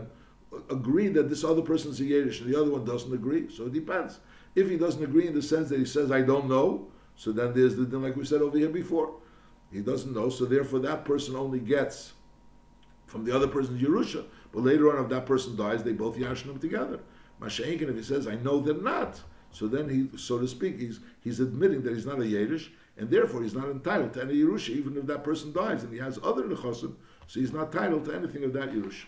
agree 0.70 1.08
that 1.08 1.28
this 1.28 1.44
other 1.44 1.62
person 1.62 1.90
is 1.90 2.00
a 2.00 2.04
Yiddish 2.04 2.40
and 2.40 2.52
the 2.52 2.60
other 2.60 2.70
one 2.70 2.84
doesn't 2.84 3.12
agree, 3.12 3.48
so 3.54 3.66
it 3.66 3.72
depends. 3.72 4.18
If 4.54 4.68
he 4.68 4.76
doesn't 4.76 5.02
agree 5.02 5.26
in 5.26 5.34
the 5.34 5.42
sense 5.42 5.68
that 5.70 5.78
he 5.78 5.84
says, 5.84 6.10
I 6.10 6.22
don't 6.22 6.48
know, 6.48 6.88
so 7.16 7.32
then 7.32 7.52
there's 7.54 7.76
the 7.76 7.84
din 7.84 8.02
like 8.02 8.16
we 8.16 8.24
said 8.24 8.42
over 8.42 8.58
here 8.58 8.68
before. 8.68 9.14
He 9.72 9.80
doesn't 9.80 10.14
know, 10.14 10.28
so 10.28 10.44
therefore 10.44 10.78
that 10.80 11.04
person 11.04 11.34
only 11.34 11.58
gets 11.58 12.12
from 13.06 13.24
the 13.24 13.34
other 13.34 13.48
person's 13.48 13.82
Yerusha. 13.82 14.24
But 14.52 14.62
later 14.62 14.96
on, 14.96 15.02
if 15.04 15.10
that 15.10 15.26
person 15.26 15.56
dies, 15.56 15.82
they 15.82 15.92
both 15.92 16.16
yashin 16.16 16.46
them 16.46 16.58
together. 16.58 17.00
Masha'inkin, 17.40 17.88
if 17.88 17.96
he 17.96 18.02
says, 18.02 18.28
I 18.28 18.36
know 18.36 18.60
they're 18.60 18.74
not, 18.74 19.20
so 19.50 19.66
then 19.66 19.88
he, 19.88 20.16
so 20.16 20.38
to 20.38 20.48
speak, 20.48 20.78
he's, 20.78 21.00
he's 21.20 21.40
admitting 21.40 21.82
that 21.82 21.94
he's 21.94 22.06
not 22.06 22.20
a 22.20 22.26
Yiddish, 22.26 22.70
and 22.96 23.10
therefore 23.10 23.42
he's 23.42 23.54
not 23.54 23.68
entitled 23.68 24.12
to 24.14 24.22
any 24.22 24.34
Yerusha, 24.34 24.70
even 24.70 24.96
if 24.96 25.06
that 25.06 25.24
person 25.24 25.52
dies 25.52 25.82
and 25.82 25.92
he 25.92 25.98
has 25.98 26.18
other 26.22 26.44
Nechosim, 26.44 26.94
so 27.26 27.40
he's 27.40 27.52
not 27.52 27.72
entitled 27.74 28.04
to 28.04 28.14
anything 28.14 28.44
of 28.44 28.52
that 28.52 28.72
Yerusha. 28.72 29.04